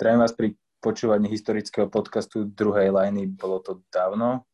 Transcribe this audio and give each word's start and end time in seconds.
Zdravím 0.00 0.24
vás 0.24 0.32
pri 0.32 0.56
počúvaní 0.80 1.28
historického 1.28 1.84
podcastu 1.84 2.48
druhej 2.48 2.88
lajny. 2.88 3.28
Bolo 3.36 3.60
to 3.60 3.84
dávno. 3.92 4.48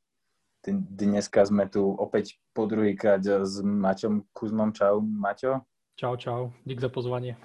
Dneska 0.66 1.46
sme 1.46 1.70
tu 1.70 1.86
opäť 1.86 2.42
po 2.50 2.66
druhýkrát 2.66 3.22
s 3.22 3.62
Maťom 3.62 4.26
Kuzmom. 4.34 4.74
Čau, 4.74 4.98
Maťo. 4.98 5.62
Čau, 5.94 6.18
čau. 6.18 6.50
Dík 6.66 6.82
za 6.82 6.90
pozvanie. 6.90 7.38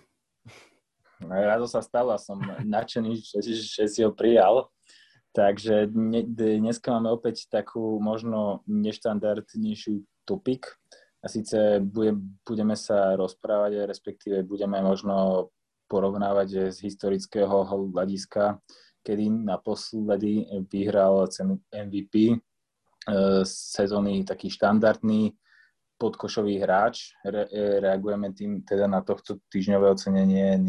Rado 1.22 1.70
sa 1.70 1.86
stalo, 1.86 2.18
som 2.18 2.42
nadšený, 2.66 3.22
že, 3.22 3.38
že 3.70 3.86
si 3.86 4.02
ho 4.02 4.10
prijal. 4.10 4.74
Takže 5.38 5.86
dneska 6.58 6.90
máme 6.98 7.14
opäť 7.14 7.54
takú 7.54 8.02
možno 8.02 8.66
neštandardnejšiu 8.66 10.26
topik. 10.26 10.74
A 11.22 11.30
síce 11.30 11.78
budeme 12.50 12.74
sa 12.74 13.14
rozprávať, 13.14 13.86
respektíve 13.86 14.42
budeme 14.42 14.82
možno 14.82 15.54
porovnávať 15.92 16.72
z 16.72 16.78
historického 16.88 17.68
hľadiska, 17.68 18.64
kedy 19.04 19.28
naposledy 19.44 20.48
vyhral 20.72 21.28
cenu 21.28 21.60
MVP 21.68 22.32
e, 22.32 22.36
sezóny 23.44 24.24
taký 24.24 24.48
štandardný 24.48 25.36
podkošový 26.00 26.64
hráč. 26.64 27.12
Re, 27.28 27.44
e, 27.52 27.84
reagujeme 27.84 28.32
tým 28.32 28.64
teda 28.64 28.88
na 28.88 29.04
tohto 29.04 29.44
týždňové 29.52 29.92
ocenenie 29.92 30.56
e, 30.56 30.60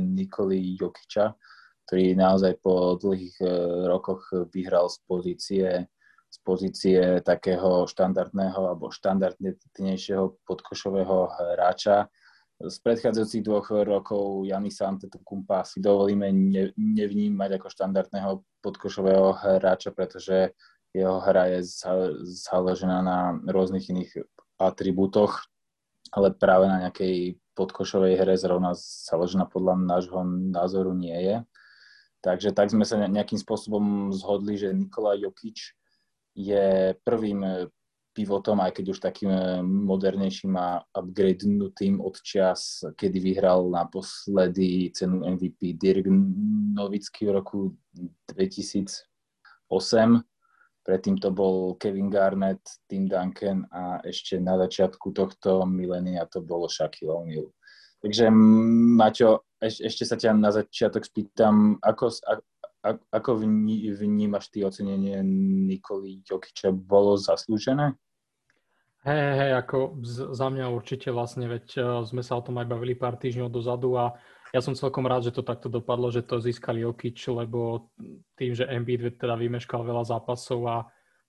Nikoli 0.00 0.80
Jokiča, 0.80 1.36
ktorý 1.84 2.16
naozaj 2.16 2.56
po 2.64 2.96
dlhých 2.96 3.36
rokoch 3.84 4.32
vyhral 4.48 4.88
z 4.88 4.96
pozície 5.04 5.66
z 6.30 6.38
pozície 6.46 7.02
takého 7.26 7.90
štandardného 7.90 8.70
alebo 8.70 8.94
štandardnejšieho 8.94 10.46
podkošového 10.46 11.26
hráča 11.26 12.06
z 12.60 12.76
predchádzajúcich 12.84 13.40
dvoch 13.40 13.72
rokov 13.72 14.44
Janisa 14.44 14.84
Antetokumpa 14.84 15.64
si 15.64 15.80
dovolíme 15.80 16.28
ne, 16.28 16.76
nevnímať 16.76 17.56
ako 17.56 17.66
štandardného 17.72 18.44
podkošového 18.60 19.32
hráča, 19.32 19.96
pretože 19.96 20.52
jeho 20.92 21.24
hra 21.24 21.56
je 21.56 21.64
založená 22.28 23.00
na 23.00 23.18
rôznych 23.48 23.88
iných 23.88 24.28
atribútoch, 24.60 25.48
ale 26.12 26.36
práve 26.36 26.68
na 26.68 26.84
nejakej 26.84 27.40
podkošovej 27.56 28.20
hre 28.20 28.36
zrovna 28.36 28.76
založená 28.76 29.48
podľa 29.48 29.80
nášho 29.80 30.20
názoru 30.52 30.92
nie 30.92 31.16
je. 31.16 31.36
Takže 32.20 32.52
tak 32.52 32.68
sme 32.68 32.84
sa 32.84 33.00
nejakým 33.00 33.40
spôsobom 33.40 34.12
zhodli, 34.12 34.60
že 34.60 34.76
Nikola 34.76 35.16
Jokič 35.16 35.72
je 36.36 36.92
prvým 37.00 37.72
pivotom, 38.12 38.58
aj 38.60 38.76
keď 38.76 38.84
už 38.90 38.98
takým 38.98 39.30
eh, 39.30 39.62
modernejším 39.62 40.54
a 40.58 40.82
upgradenutým 40.94 42.02
od 42.02 42.18
čas, 42.20 42.84
kedy 42.96 43.18
vyhral 43.20 43.70
naposledy 43.70 44.90
cenu 44.92 45.22
MVP 45.24 45.78
Dirk 45.78 46.06
Novický 46.74 47.30
v 47.30 47.34
roku 47.40 47.58
2008. 48.30 49.06
Predtým 50.80 51.16
to 51.20 51.28
bol 51.30 51.76
Kevin 51.76 52.08
Garnett, 52.08 52.64
Tim 52.88 53.06
Duncan 53.06 53.68
a 53.68 54.00
ešte 54.02 54.40
na 54.40 54.56
začiatku 54.56 55.12
tohto 55.12 55.68
milénia 55.68 56.24
to 56.26 56.40
bolo 56.40 56.66
Shaquille 56.66 57.12
O'Neal. 57.12 57.52
Takže 58.00 58.32
Maťo, 58.96 59.44
eš, 59.60 59.84
ešte 59.84 60.04
sa 60.08 60.16
ťa 60.16 60.32
na 60.32 60.48
začiatok 60.48 61.04
spýtam, 61.04 61.76
ako, 61.84 62.08
ako 63.12 63.44
vní, 63.44 63.92
vnímaš 63.92 64.48
ty 64.48 64.64
ocenenie 64.64 65.20
Nikoli 65.68 66.24
Jokiča? 66.24 66.72
Bolo 66.72 67.20
zaslúžené? 67.20 67.94
Hej, 69.00 69.32
hej, 69.40 69.52
ako 69.56 69.96
za 70.36 70.52
mňa 70.52 70.68
určite 70.68 71.08
vlastne, 71.08 71.48
veď 71.48 71.66
uh, 71.80 71.84
sme 72.04 72.20
sa 72.20 72.36
o 72.36 72.44
tom 72.44 72.60
aj 72.60 72.68
bavili 72.68 72.92
pár 72.92 73.16
týždňov 73.16 73.48
dozadu 73.48 73.96
a 73.96 74.12
ja 74.52 74.60
som 74.60 74.76
celkom 74.76 75.08
rád, 75.08 75.30
že 75.30 75.32
to 75.32 75.46
takto 75.46 75.72
dopadlo, 75.72 76.12
že 76.12 76.20
to 76.20 76.36
získali 76.42 76.84
Jokič, 76.84 77.32
lebo 77.32 77.88
tým, 78.34 78.52
že 78.52 78.68
Embiid 78.68 79.16
teda 79.16 79.38
vymeškal 79.40 79.86
veľa 79.86 80.04
zápasov 80.04 80.60
a 80.68 80.76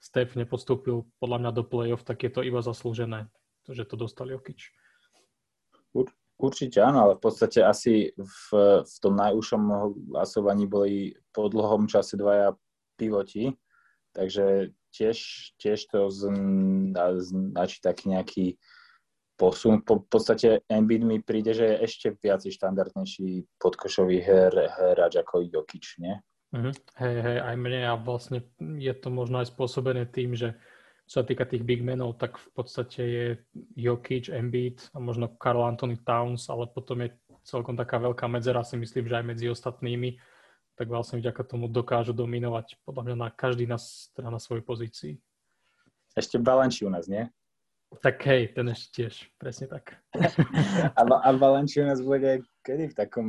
Steph 0.02 0.34
nepostúpil 0.34 1.06
podľa 1.22 1.38
mňa 1.46 1.52
do 1.54 1.64
play-off, 1.64 2.02
tak 2.02 2.26
je 2.26 2.34
to 2.34 2.42
iba 2.42 2.60
zaslúžené, 2.60 3.30
že 3.70 3.86
to 3.86 3.96
dostali 3.96 4.34
Jokič. 4.34 4.74
Určite 6.42 6.82
áno, 6.82 7.06
ale 7.06 7.14
v 7.16 7.22
podstate 7.22 7.62
asi 7.62 8.10
v, 8.18 8.46
v 8.82 8.96
tom 8.98 9.14
najúžšom 9.14 9.64
hlasovaní 10.10 10.66
boli 10.66 11.14
po 11.30 11.46
dlhom 11.46 11.86
čase 11.86 12.18
dvaja 12.18 12.58
pivoti, 12.98 13.54
takže 14.18 14.74
tiež, 14.90 15.18
tiež 15.62 15.86
to 15.94 16.10
značí 17.22 17.78
taký 17.86 18.10
nejaký 18.10 18.46
posun. 19.38 19.86
Po, 19.86 20.02
v 20.02 20.08
podstate 20.10 20.66
Embiid 20.66 21.06
mi 21.06 21.22
príde, 21.22 21.54
že 21.54 21.66
je 21.66 21.82
ešte 21.86 22.08
viac 22.18 22.42
štandardnejší 22.42 23.58
podkošový 23.62 24.18
her, 24.26 24.54
hráč 24.54 25.22
ako 25.22 25.46
Jokic, 25.46 25.86
nie? 26.02 26.18
Uh-huh. 26.52 26.74
Hej, 27.00 27.16
hej, 27.22 27.38
aj 27.38 27.56
mne 27.56 27.82
a 27.86 27.94
vlastne 27.96 28.44
je 28.60 28.94
to 28.98 29.14
možno 29.14 29.40
aj 29.40 29.54
spôsobené 29.54 30.10
tým, 30.10 30.36
že 30.36 30.58
čo 31.12 31.20
sa 31.20 31.28
týka 31.28 31.44
tých 31.44 31.68
big 31.68 31.84
menov, 31.84 32.16
tak 32.16 32.40
v 32.40 32.50
podstate 32.56 33.02
je 33.04 33.26
Jokic, 33.76 34.32
Embiid 34.32 34.80
a 34.96 35.04
možno 35.04 35.28
Carl 35.36 35.60
Anthony 35.68 36.00
Towns, 36.00 36.48
ale 36.48 36.72
potom 36.72 37.04
je 37.04 37.12
celkom 37.44 37.76
taká 37.76 38.00
veľká 38.00 38.32
medzera, 38.32 38.64
si 38.64 38.80
myslím, 38.80 39.12
že 39.12 39.20
aj 39.20 39.26
medzi 39.28 39.52
ostatnými, 39.52 40.16
tak 40.80 40.88
vlastne 40.88 41.20
vďaka 41.20 41.44
tomu 41.44 41.68
dokážu 41.68 42.16
dominovať 42.16 42.80
podľa 42.88 43.12
mňa 43.12 43.16
na 43.28 43.28
každý 43.28 43.68
na, 43.68 43.76
teda 44.16 44.32
na 44.32 44.40
svojej 44.40 44.64
pozícii. 44.64 45.14
Ešte 46.16 46.40
Balančiunas, 46.40 47.12
nie? 47.12 47.28
Tak 48.00 48.24
hej, 48.24 48.56
ten 48.56 48.72
ešte 48.72 49.04
tiež, 49.04 49.28
presne 49.36 49.68
tak. 49.68 50.00
a, 50.96 51.02
a 51.04 51.30
Balančiunas 51.36 52.00
bude 52.00 52.40
kedy 52.64 52.88
v 52.88 52.96
takom 52.96 53.28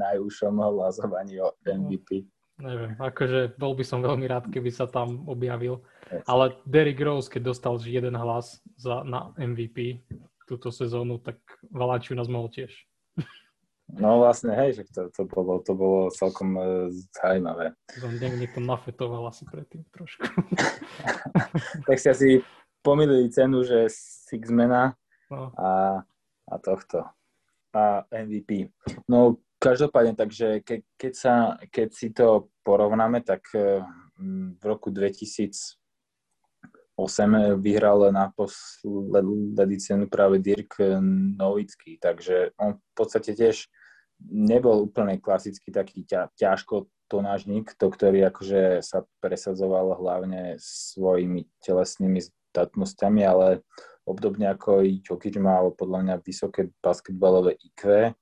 najúžšom 0.00 0.64
hlasovaní 0.64 1.44
o 1.44 1.52
MVP? 1.60 2.24
Neviem, 2.62 2.94
akože 2.94 3.58
bol 3.58 3.74
by 3.74 3.82
som 3.82 4.06
veľmi 4.06 4.30
rád, 4.30 4.46
keby 4.46 4.70
sa 4.70 4.86
tam 4.86 5.26
objavil. 5.26 5.82
Ale 6.30 6.54
Derrick 6.62 7.02
Rose, 7.02 7.26
keď 7.26 7.50
dostal 7.50 7.74
jeden 7.82 8.14
hlas 8.14 8.62
za, 8.78 9.02
na 9.02 9.34
MVP 9.34 10.06
túto 10.46 10.70
sezónu, 10.70 11.18
tak 11.18 11.42
Valanciu 11.74 12.14
nás 12.14 12.30
mohol 12.30 12.54
tiež. 12.54 12.70
No 13.92 14.24
vlastne, 14.24 14.56
hej, 14.56 14.78
že 14.78 14.82
to, 14.88 15.12
to, 15.12 15.22
bolo, 15.28 15.60
to 15.60 15.76
bolo 15.76 16.08
celkom 16.08 16.56
uh, 16.56 16.88
zaujímavé. 17.12 17.76
Som 17.92 18.16
niekto 18.16 18.62
nafetoval 18.62 19.28
asi 19.28 19.44
predtým 19.44 19.84
trošku. 19.92 20.22
tak 21.88 21.96
si 22.00 22.08
asi 22.08 22.28
pomýlili 22.80 23.28
cenu, 23.28 23.60
že 23.60 23.92
Sixmana 23.92 24.96
no. 25.28 25.52
a, 25.60 26.00
a 26.48 26.54
tohto. 26.62 27.04
A 27.76 28.06
MVP. 28.08 28.72
No 29.12 29.36
každopádne, 29.62 30.18
takže 30.18 30.66
ke, 30.66 30.82
keď, 30.98 31.12
sa, 31.14 31.34
keď 31.70 31.88
si 31.94 32.10
to 32.10 32.50
porovnáme, 32.66 33.22
tak 33.22 33.46
uh, 33.54 33.86
v 34.58 34.62
roku 34.66 34.90
2000 34.90 35.78
8 36.92 37.56
vyhral 37.56 38.12
naposledy 38.12 39.76
cenu 39.80 40.12
práve 40.12 40.38
Dirk 40.38 40.76
Novický, 41.40 41.96
takže 41.96 42.52
on 42.60 42.76
v 42.76 42.92
podstate 42.92 43.32
tiež 43.32 43.64
nebol 44.28 44.86
úplne 44.86 45.18
klasický 45.18 45.72
taký 45.72 46.04
ťa, 46.04 46.36
ťažko 46.36 46.92
tonážnik, 47.08 47.74
to, 47.74 47.88
ktorý 47.88 48.28
akože 48.28 48.84
sa 48.84 49.08
presadzoval 49.24 49.98
hlavne 49.98 50.60
svojimi 50.60 51.48
telesnými 51.64 52.20
zdatnosťami, 52.20 53.20
ale 53.24 53.64
obdobne 54.04 54.52
ako 54.52 54.84
i 54.84 55.00
Jokic 55.00 55.40
mal 55.40 55.72
podľa 55.72 55.98
mňa 56.06 56.14
vysoké 56.22 56.70
basketbalové 56.84 57.56
IQ, 57.56 58.12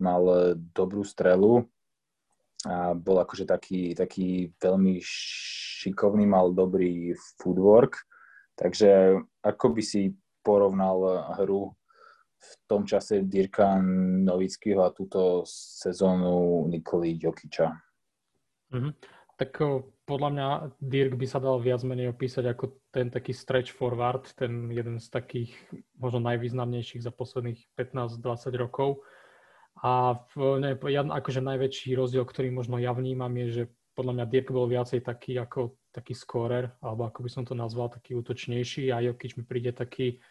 mal 0.00 0.56
dobrú 0.56 1.04
strelu 1.06 1.68
a 2.64 2.92
bol 2.92 3.16
akože 3.24 3.48
taký, 3.48 3.96
taký 3.96 4.52
veľmi 4.60 5.00
šikovný, 5.00 6.28
mal 6.28 6.52
dobrý 6.52 7.16
footwork 7.40 8.04
Takže 8.60 9.16
ako 9.40 9.66
by 9.72 9.80
si 9.80 10.12
porovnal 10.44 11.32
hru 11.40 11.72
v 12.40 12.50
tom 12.68 12.84
čase 12.84 13.24
Dirka 13.24 13.80
Novického 13.80 14.84
a 14.84 14.92
túto 14.92 15.48
sezónu 15.48 16.68
Nikoli 16.68 17.16
Jokiča? 17.16 17.72
Mm-hmm. 18.76 18.92
Tak 19.40 19.56
podľa 20.04 20.28
mňa 20.36 20.46
Dirk 20.76 21.16
by 21.16 21.24
sa 21.24 21.40
dal 21.40 21.56
viac 21.64 21.80
menej 21.80 22.12
opísať 22.12 22.52
ako 22.52 22.76
ten 22.92 23.08
taký 23.08 23.32
stretch 23.32 23.72
forward, 23.72 24.28
ten 24.36 24.68
jeden 24.68 25.00
z 25.00 25.08
takých 25.08 25.56
možno 25.96 26.20
najvýznamnejších 26.28 27.00
za 27.00 27.08
posledných 27.16 27.64
15-20 27.80 28.60
rokov. 28.60 29.00
A 29.80 30.18
v, 30.34 30.60
ne, 30.60 30.70
ja, 30.90 31.02
akože 31.06 31.40
najväčší 31.40 31.94
rozdiel, 31.94 32.26
ktorý 32.26 32.50
možno 32.50 32.76
ja 32.76 32.90
vnímam, 32.92 33.32
je, 33.38 33.46
že 33.48 33.62
podľa 33.94 34.12
mňa 34.18 34.26
Dirk 34.26 34.48
bol 34.50 34.66
viacej 34.66 35.00
taký 35.06 35.38
ako 35.38 35.80
taký 35.90 36.14
scorer, 36.14 36.70
alebo 36.78 37.06
ako 37.06 37.26
by 37.26 37.30
som 37.30 37.42
to 37.42 37.54
nazval, 37.54 37.90
taký 37.90 38.14
útočnejší 38.14 38.94
a 38.94 39.02
Jokic 39.02 39.34
mi 39.34 39.42
príde 39.42 39.74
taký, 39.74 40.22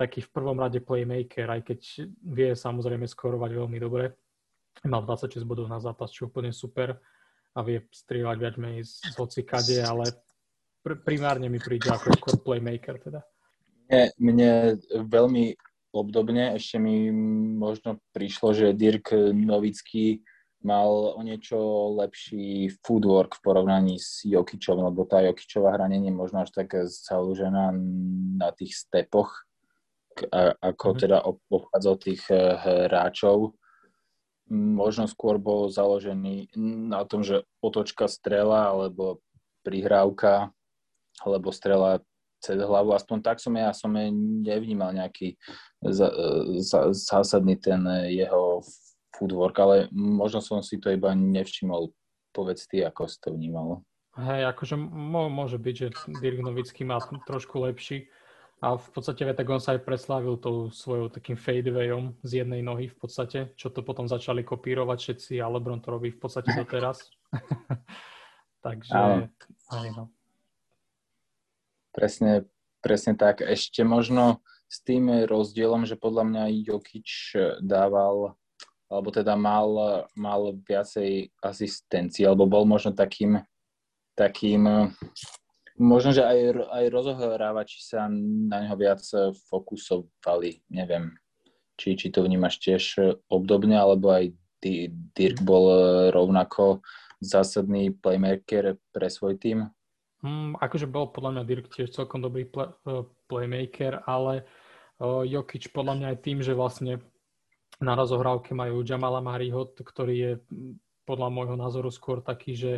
taký 0.00 0.24
v 0.24 0.32
prvom 0.32 0.56
rade 0.56 0.80
playmaker, 0.80 1.52
aj 1.52 1.60
keď 1.68 1.80
vie 2.24 2.50
samozrejme 2.56 3.04
skorovať 3.04 3.50
veľmi 3.60 3.76
dobre. 3.76 4.16
Mal 4.88 5.04
26 5.04 5.44
bodov 5.44 5.68
na 5.68 5.76
zápas, 5.76 6.08
čo 6.08 6.32
úplne 6.32 6.48
super 6.56 6.96
a 7.52 7.60
vie 7.60 7.84
strieľať 7.92 8.36
viac 8.40 8.56
menej 8.56 8.88
z 8.88 9.12
hocikade, 9.20 9.76
ale 9.84 10.08
pr- 10.80 11.00
primárne 11.04 11.52
mi 11.52 11.60
príde 11.60 11.92
ako 11.92 12.16
skôr 12.16 12.34
playmaker 12.40 12.96
teda. 12.96 13.20
Mne, 13.90 14.02
mne 14.16 14.50
veľmi 15.04 15.58
obdobne 15.90 16.56
ešte 16.56 16.78
mi 16.78 17.10
možno 17.58 17.98
prišlo, 18.14 18.54
že 18.54 18.76
Dirk 18.76 19.14
Novický 19.34 20.22
mal 20.60 21.16
o 21.16 21.20
niečo 21.24 21.56
lepší 21.96 22.68
footwork 22.84 23.40
v 23.40 23.44
porovnaní 23.44 23.96
s 23.96 24.24
Jokičom, 24.28 24.84
lebo 24.84 25.08
tá 25.08 25.24
Jokičová 25.24 25.76
hra 25.76 25.88
nie 25.88 26.04
je 26.04 26.12
možno 26.12 26.44
až 26.44 26.52
tak 26.52 26.76
založená 26.84 27.72
na 28.36 28.52
tých 28.52 28.76
stepoch, 28.76 29.48
ako 30.60 30.86
mm-hmm. 30.92 31.00
teda 31.00 31.18
obchádzal 31.48 31.94
tých 31.96 32.22
eh, 32.28 32.60
hráčov. 32.60 33.56
Možno 34.50 35.06
skôr 35.06 35.38
bol 35.38 35.70
založený 35.70 36.50
na 36.90 37.06
tom, 37.06 37.22
že 37.22 37.46
otočka 37.62 38.10
strela 38.10 38.74
alebo 38.74 39.22
prihrávka 39.62 40.50
alebo 41.22 41.54
strela 41.54 42.02
cez 42.40 42.56
hlavu. 42.56 42.96
Aspoň 42.96 43.18
tak 43.20 43.38
som 43.38 43.52
ja 43.54 43.70
som 43.76 43.92
nevnímal 44.42 44.96
nejaký 44.96 45.36
zásadný 46.96 47.60
ten 47.60 47.84
jeho 48.08 48.64
footwork, 49.14 49.56
ale 49.60 49.76
možno 49.92 50.40
som 50.40 50.64
si 50.64 50.80
to 50.80 50.88
iba 50.88 51.12
nevšimol. 51.12 51.92
Povedz 52.30 52.70
ty, 52.70 52.86
ako 52.86 53.10
si 53.10 53.18
to 53.18 53.34
vnímal. 53.34 53.82
Hej, 54.14 54.50
akože 54.54 54.74
môže 55.10 55.58
byť, 55.58 55.74
že 55.74 55.88
Dirk 56.18 56.42
Novický 56.42 56.82
má 56.82 56.98
trošku 57.26 57.62
lepší 57.62 58.10
a 58.60 58.76
v 58.76 58.88
podstate 58.92 59.24
tak 59.24 59.48
on 59.48 59.56
sa 59.56 59.72
aj 59.72 59.88
preslávil 59.88 60.36
tou 60.36 60.68
svojou 60.68 61.08
takým 61.08 61.32
fadeawayom 61.32 62.12
z 62.20 62.44
jednej 62.44 62.60
nohy 62.60 62.92
v 62.92 62.96
podstate, 63.00 63.56
čo 63.56 63.72
to 63.72 63.80
potom 63.80 64.04
začali 64.04 64.44
kopírovať 64.44 64.98
všetci 65.00 65.32
a 65.40 65.48
Lebron 65.48 65.80
to 65.80 65.88
robí 65.96 66.12
v 66.12 66.20
podstate 66.20 66.52
doteraz. 66.52 67.08
Takže, 68.66 69.30
aj 69.72 69.88
no. 69.96 70.12
Presne, 71.90 72.46
presne 72.80 73.18
tak. 73.18 73.42
Ešte 73.42 73.82
možno 73.82 74.42
s 74.70 74.80
tým 74.86 75.26
rozdielom, 75.26 75.84
že 75.86 75.98
podľa 75.98 76.24
mňa 76.30 76.42
Jokic 76.70 77.10
dával 77.58 78.38
alebo 78.90 79.14
teda 79.14 79.38
mal, 79.38 80.02
mal 80.18 80.58
viacej 80.66 81.30
asistencií, 81.38 82.26
alebo 82.26 82.50
bol 82.50 82.66
možno 82.66 82.90
takým, 82.90 83.38
takým 84.18 84.90
možno, 85.78 86.10
že 86.10 86.26
aj, 86.26 86.66
aj 86.74 86.84
rozohrávači 86.90 87.78
sa 87.86 88.10
na 88.10 88.66
neho 88.66 88.74
viac 88.74 88.98
fokusovali, 89.46 90.66
neviem, 90.74 91.14
či, 91.78 91.94
či 91.94 92.10
to 92.10 92.26
vnímaš 92.26 92.58
tiež 92.58 92.82
obdobne, 93.30 93.78
alebo 93.78 94.10
aj 94.10 94.34
Dirk 95.16 95.40
bol 95.40 95.72
rovnako 96.12 96.84
zásadný 97.22 97.96
playmaker 97.96 98.76
pre 98.92 99.08
svoj 99.08 99.40
tým? 99.40 99.70
Hmm, 100.20 100.52
akože 100.60 100.84
bol 100.84 101.08
podľa 101.08 101.40
mňa 101.40 101.42
Dirk 101.48 101.66
tiež 101.72 101.96
celkom 101.96 102.20
dobrý 102.20 102.44
play, 102.44 102.68
playmaker, 103.24 104.04
ale 104.04 104.44
uh, 105.00 105.24
Jokic 105.24 105.72
podľa 105.72 105.94
mňa 105.96 106.06
aj 106.12 106.18
tým, 106.20 106.38
že 106.44 106.52
vlastne 106.52 107.00
na 107.80 107.96
rozohrávke 107.96 108.52
majú 108.52 108.84
Jamala 108.84 109.24
Mariho, 109.24 109.72
ktorý 109.72 110.14
je 110.14 110.32
podľa 111.08 111.28
môjho 111.32 111.56
názoru 111.56 111.88
skôr 111.88 112.20
taký, 112.20 112.52
že 112.52 112.72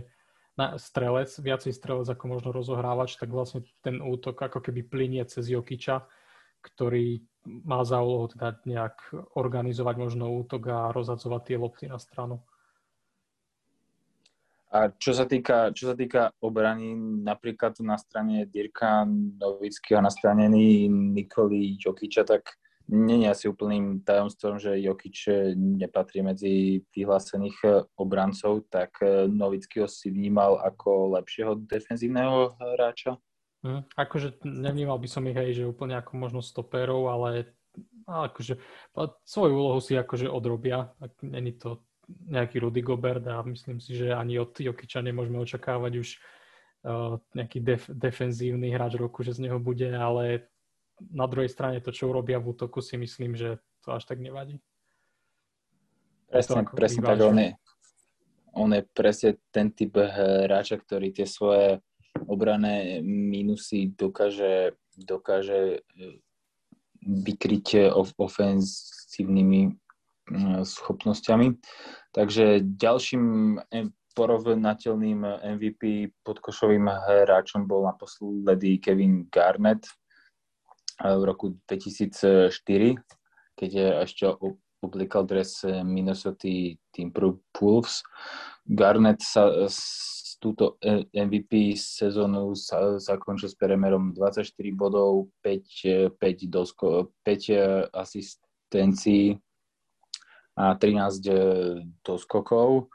na 0.54 0.78
strelec, 0.78 1.32
viacej 1.34 1.72
strelec 1.74 2.06
ako 2.06 2.24
možno 2.38 2.54
rozohrávač, 2.54 3.18
tak 3.18 3.32
vlastne 3.32 3.66
ten 3.82 3.98
útok 3.98 4.38
ako 4.38 4.62
keby 4.62 4.86
plinie 4.86 5.22
cez 5.26 5.50
Jokiča, 5.50 6.06
ktorý 6.62 7.24
má 7.66 7.82
za 7.82 7.98
úlohu 7.98 8.30
teda 8.30 8.62
nejak 8.62 8.96
organizovať 9.34 9.94
možno 9.98 10.30
útok 10.30 10.62
a 10.70 10.94
rozhadzovať 10.94 11.42
tie 11.42 11.56
lopty 11.58 11.84
na 11.90 11.98
stranu. 11.98 12.46
A 14.72 14.88
čo 14.96 15.12
sa 15.12 15.28
týka, 15.28 15.68
čo 15.76 15.92
sa 15.92 15.94
týka 15.94 16.32
obrany, 16.40 16.96
napríklad 17.20 17.76
na 17.84 18.00
strane 18.00 18.48
Dirka 18.48 19.04
Novického 19.36 20.00
a 20.00 20.06
na 20.08 20.12
strane 20.12 20.48
Nikoli 20.48 21.76
Jokiča, 21.76 22.24
tak 22.24 22.56
nie 22.88 23.24
je 23.24 23.28
asi 23.28 23.44
úplným 23.52 24.00
tajomstvom, 24.00 24.56
že 24.56 24.80
Jokic 24.80 25.28
nepatrí 25.56 26.24
medzi 26.24 26.82
vyhlásených 26.96 27.58
eh, 27.68 27.84
obrancov, 28.00 28.64
tak 28.72 28.96
eh, 29.04 29.28
Novického 29.28 29.84
si 29.84 30.08
vnímal 30.08 30.56
ako 30.64 31.20
lepšieho 31.20 31.62
defenzívneho 31.68 32.56
hráča? 32.56 33.20
Hmm, 33.62 33.86
akože 33.94 34.42
nevnímal 34.42 34.98
by 34.98 35.08
som 35.08 35.22
ich 35.30 35.38
aj, 35.38 35.62
že 35.62 35.70
úplne 35.70 35.94
ako 35.94 36.18
možno 36.18 36.40
stoperov, 36.42 37.06
ale 37.12 37.54
akože 38.08 38.58
svoju 39.22 39.52
úlohu 39.54 39.78
si 39.78 39.94
akože 39.94 40.26
odrobia. 40.26 40.90
Není 41.22 41.62
to 41.62 41.86
nejaký 42.08 42.58
Rudy 42.58 42.82
Gobert 42.82 43.24
a 43.26 43.42
myslím 43.42 43.78
si, 43.78 43.94
že 43.94 44.10
ani 44.10 44.38
od 44.38 44.58
Jokiča 44.58 45.00
nemôžeme 45.02 45.38
očakávať 45.38 45.92
už 46.02 46.08
uh, 46.18 47.16
nejaký 47.34 47.58
def- 47.62 47.92
defenzívny 47.92 48.74
hráč 48.74 48.98
roku, 48.98 49.22
že 49.22 49.38
z 49.38 49.48
neho 49.48 49.58
bude, 49.62 49.86
ale 49.94 50.50
na 51.10 51.26
druhej 51.26 51.50
strane 51.50 51.82
to, 51.82 51.90
čo 51.90 52.10
urobia 52.10 52.38
v 52.38 52.54
útoku, 52.54 52.82
si 52.82 52.98
myslím, 52.98 53.34
že 53.34 53.58
to 53.82 53.94
až 53.94 54.06
tak 54.06 54.22
nevadí. 54.22 54.62
Presne, 56.30 56.64
presne 56.70 57.02
tak. 57.02 57.18
On 57.20 57.38
je, 57.38 57.50
on 58.54 58.70
je 58.72 58.82
presne 58.94 59.30
ten 59.50 59.68
typ 59.72 59.98
hráča, 59.98 60.78
ktorý 60.78 61.10
tie 61.12 61.26
svoje 61.26 61.82
obrané 62.28 63.00
minusy 63.02 63.92
dokáže, 63.92 64.76
dokáže 64.96 65.80
e, 65.80 66.20
vykryť 67.04 67.92
ofenzívnymi 68.16 69.60
e, 69.64 69.72
schopnosťami. 70.62 71.58
Takže 72.12 72.62
ďalším 72.62 73.56
porovnateľným 74.12 75.24
MVP 75.56 76.12
podkošovým 76.20 76.84
hráčom 76.84 77.64
bol 77.64 77.88
naposledy 77.88 78.76
Kevin 78.76 79.24
Garnett, 79.32 79.88
v 81.02 81.22
roku 81.24 81.58
2004, 81.66 82.94
keď 83.58 83.72
ešte 84.06 84.28
oblikal 84.84 85.26
dres 85.26 85.66
Minnesota 85.82 86.78
Timberwolves. 86.94 88.06
Garnett 88.62 89.18
sa 89.24 89.50
túto 90.38 90.78
MVP 91.10 91.74
sezónu 91.78 92.54
sa, 92.58 92.98
zakončil 92.98 93.50
s 93.50 93.58
premerom 93.58 94.14
24 94.14 94.46
bodov, 94.74 95.30
5, 95.42 96.18
5, 96.18 96.46
dosko, 96.46 97.14
5 97.26 97.90
asistencií 97.94 99.38
a 100.56 100.76
13 100.76 102.02
doskokov. 102.04 102.92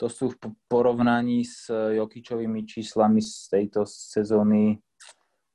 To 0.00 0.06
sú 0.10 0.34
v 0.34 0.54
porovnaní 0.66 1.46
s 1.46 1.70
Jokičovými 1.70 2.66
číslami 2.66 3.22
z 3.22 3.50
tejto 3.50 3.86
sezóny 3.86 4.82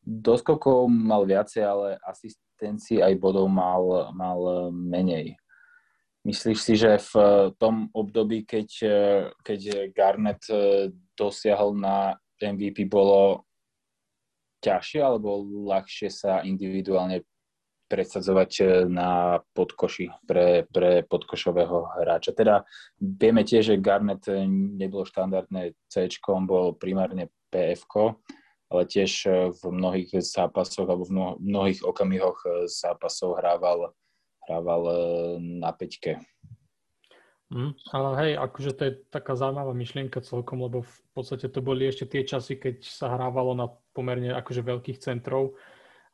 Doskokov 0.08 0.88
mal 0.88 1.28
viacej, 1.28 1.68
ale 1.68 2.00
asistencií 2.00 3.04
aj 3.04 3.20
bodov 3.20 3.52
mal, 3.52 4.08
mal 4.16 4.72
menej. 4.72 5.36
Myslíš 6.24 6.60
si, 6.64 6.80
že 6.80 6.96
v 7.12 7.14
tom 7.60 7.92
období, 7.92 8.48
keď, 8.48 8.70
keď 9.44 9.92
Garnet 9.92 10.40
dosiahol 11.12 11.76
na 11.76 12.16
MVP, 12.40 12.88
bolo 12.88 13.44
ťažšie 14.64 15.04
alebo 15.04 15.44
ľahšie 15.68 16.08
sa 16.08 16.40
individuálne 16.48 17.28
predsadzovať 17.88 18.86
na 18.92 19.40
podkoši 19.56 20.28
pre, 20.28 20.68
pre 20.68 21.08
podkošového 21.08 22.04
hráča. 22.04 22.36
Teda 22.36 22.68
vieme 23.00 23.48
tiež, 23.48 23.74
že 23.74 23.84
Garnet 23.84 24.28
nebolo 24.52 25.08
štandardné 25.08 25.74
C, 25.88 26.12
bol 26.44 26.76
primárne 26.76 27.32
PF, 27.48 27.88
ale 28.68 28.84
tiež 28.84 29.12
e, 29.26 29.32
v 29.56 29.62
mnohých 29.72 30.12
zápasoch 30.20 30.88
alebo 30.88 31.08
v 31.08 31.14
mnohých 31.40 31.82
okamihoch 31.88 32.38
e, 32.44 32.50
zápasov 32.68 33.40
hrával, 33.40 33.96
hrával 34.48 34.82
e, 34.88 34.96
na 35.64 35.72
peťke. 35.72 36.20
Mm, 37.48 37.80
ale 37.96 38.10
hej, 38.20 38.32
akože 38.44 38.72
to 38.76 38.82
je 38.84 38.94
taká 39.08 39.40
zaujímavá 39.40 39.72
myšlienka 39.72 40.20
celkom, 40.20 40.68
lebo 40.68 40.84
v 40.84 40.98
podstate 41.16 41.48
to 41.48 41.64
boli 41.64 41.88
ešte 41.88 42.04
tie 42.04 42.28
časy, 42.28 42.60
keď 42.60 42.84
sa 42.84 43.16
hrávalo 43.16 43.56
na 43.56 43.72
pomerne 43.96 44.36
akože 44.36 44.68
veľkých 44.68 45.00
centrov, 45.00 45.56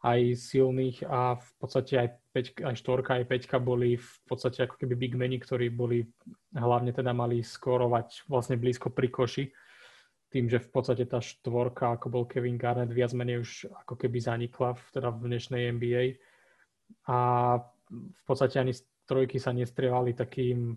aj 0.03 0.19
silných 0.35 1.07
a 1.07 1.39
v 1.39 1.49
podstate 1.63 1.93
aj, 1.95 2.09
5, 2.35 2.67
aj 2.67 2.75
štvorka, 2.75 3.23
aj 3.23 3.25
peťka 3.31 3.57
boli 3.63 3.95
v 3.95 4.13
podstate 4.27 4.67
ako 4.67 4.75
keby 4.75 4.93
big 4.99 5.13
meni, 5.15 5.39
ktorí 5.39 5.71
boli 5.71 6.03
hlavne 6.51 6.91
teda 6.91 7.15
mali 7.15 7.39
skorovať 7.39 8.27
vlastne 8.27 8.59
blízko 8.59 8.91
pri 8.91 9.07
koši 9.07 9.45
tým, 10.33 10.49
že 10.49 10.57
v 10.57 10.69
podstate 10.73 11.05
tá 11.05 11.21
štvorka, 11.21 11.93
ako 11.93 12.09
bol 12.09 12.23
Kevin 12.25 12.57
Garnett, 12.57 12.89
viac 12.89 13.13
menej 13.13 13.45
už 13.45 13.69
ako 13.85 13.93
keby 13.93 14.17
zanikla 14.17 14.73
v, 14.73 14.81
teda 14.89 15.13
v 15.13 15.29
dnešnej 15.29 15.69
NBA. 15.77 16.03
A 17.05 17.17
v 17.93 18.21
podstate 18.25 18.57
ani 18.57 18.73
trojky 19.05 19.37
sa 19.37 19.53
nestrievali 19.53 20.17
takým 20.17 20.73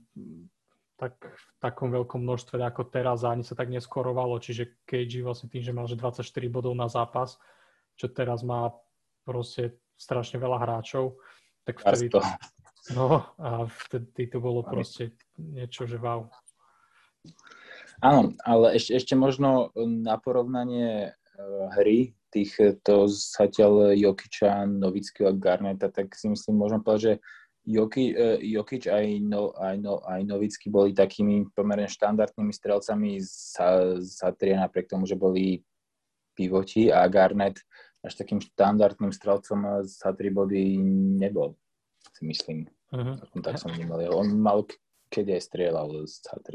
tak, 1.01 1.17
v 1.17 1.45
takom 1.57 1.89
veľkom 1.89 2.21
množstve 2.21 2.61
ako 2.61 2.93
teraz 2.93 3.25
a 3.25 3.33
ani 3.33 3.49
sa 3.49 3.57
tak 3.57 3.73
neskorovalo. 3.73 4.37
Čiže 4.37 4.85
KG 4.85 5.25
vlastne 5.25 5.49
tým, 5.49 5.65
že 5.65 5.73
mal 5.73 5.89
že 5.89 5.97
24 5.97 6.21
bodov 6.53 6.77
na 6.77 6.93
zápas, 6.93 7.41
čo 7.97 8.13
teraz 8.13 8.45
má 8.45 8.77
proste 9.27 9.75
strašne 9.99 10.39
veľa 10.39 10.63
hráčov, 10.63 11.19
tak 11.67 11.83
vtedy... 11.83 12.15
No 12.95 13.27
a 13.43 13.67
vtedy 13.67 14.31
to 14.31 14.39
bolo 14.39 14.63
proste 14.63 15.19
niečo, 15.35 15.91
že 15.91 15.99
wow. 15.99 16.31
Áno, 17.99 18.39
ale 18.47 18.79
ešte, 18.79 18.95
ešte 18.95 19.15
možno 19.19 19.75
na 19.75 20.15
porovnanie 20.23 21.11
e, 21.11 21.11
hry 21.75 22.15
týchto 22.31 23.11
zatiaľ 23.11 23.91
Jokiča, 23.91 24.71
Novického 24.71 25.33
a 25.33 25.35
Garneta, 25.35 25.91
tak 25.91 26.15
si 26.15 26.31
myslím, 26.31 26.63
môžem 26.63 26.79
povedať, 26.79 27.03
že 27.03 27.15
Joki, 27.67 28.15
uh, 28.15 28.39
Jokic 28.39 28.87
aj, 28.87 29.07
no, 29.27 29.51
aj, 29.59 29.77
no, 29.83 29.99
aj 30.07 30.23
Novicky 30.23 30.71
boli 30.71 30.95
takými 30.95 31.51
pomerne 31.51 31.91
štandardnými 31.91 32.55
strelcami 32.55 33.19
za, 33.19 33.99
za 33.99 34.31
tri, 34.39 34.55
napriek 34.55 34.87
tomu, 34.87 35.03
že 35.03 35.19
boli 35.19 35.67
pivoti 36.39 36.95
a 36.95 37.03
Garnet 37.11 37.59
až 38.07 38.15
takým 38.15 38.39
štandardným 38.39 39.11
strelcom 39.11 39.83
za 39.83 40.15
tri 40.15 40.31
body 40.31 40.79
nebol, 41.19 41.59
si 42.15 42.23
myslím. 42.31 42.71
Uh-huh. 42.95 43.19
Tak 43.43 43.59
som 43.59 43.75
vnímal. 43.75 43.99
On 44.15 44.31
mal 44.31 44.63
keď 45.11 45.39
aj 45.39 45.43
strieľal 45.43 45.89
z 46.07 46.15
C3. 46.23 46.49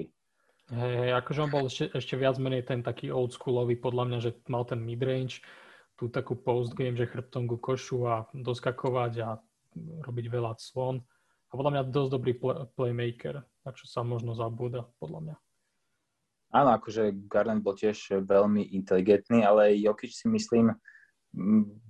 Hej, 0.72 0.94
hej, 1.04 1.12
akože 1.20 1.40
on 1.44 1.52
bol 1.52 1.68
ešte, 1.68 1.92
ešte 1.92 2.16
viac 2.16 2.40
menej 2.40 2.64
ten 2.64 2.80
taký 2.80 3.12
oldschoolový, 3.12 3.76
podľa 3.76 4.04
mňa, 4.08 4.18
že 4.24 4.32
mal 4.48 4.64
ten 4.64 4.80
midrange, 4.80 5.44
tú 6.00 6.08
takú 6.08 6.40
postgame, 6.40 6.96
že 6.96 7.12
chrbtom 7.12 7.44
ku 7.44 7.60
košu 7.60 8.08
a 8.08 8.16
doskakovať 8.32 9.14
a 9.20 9.30
robiť 9.76 10.26
veľa 10.32 10.56
clon. 10.56 11.04
A 11.52 11.60
podľa 11.60 11.72
mňa 11.76 11.92
dosť 11.92 12.10
dobrý 12.16 12.34
play, 12.40 12.64
playmaker, 12.80 13.44
na 13.44 13.72
čo 13.76 13.84
sa 13.84 14.00
možno 14.00 14.32
zabúda, 14.32 14.88
podľa 15.04 15.20
mňa. 15.20 15.36
Áno, 16.52 16.70
akože 16.76 17.28
Garland 17.28 17.64
bol 17.64 17.76
tiež 17.76 18.24
veľmi 18.24 18.72
inteligentný, 18.76 19.44
ale 19.44 19.76
Jokic 19.76 20.12
si 20.12 20.28
myslím, 20.32 20.72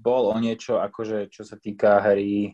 bol 0.01 0.24
o 0.29 0.38
niečo, 0.38 0.77
akože 0.77 1.29
čo 1.33 1.41
sa 1.41 1.57
týka 1.57 2.01
hry 2.01 2.53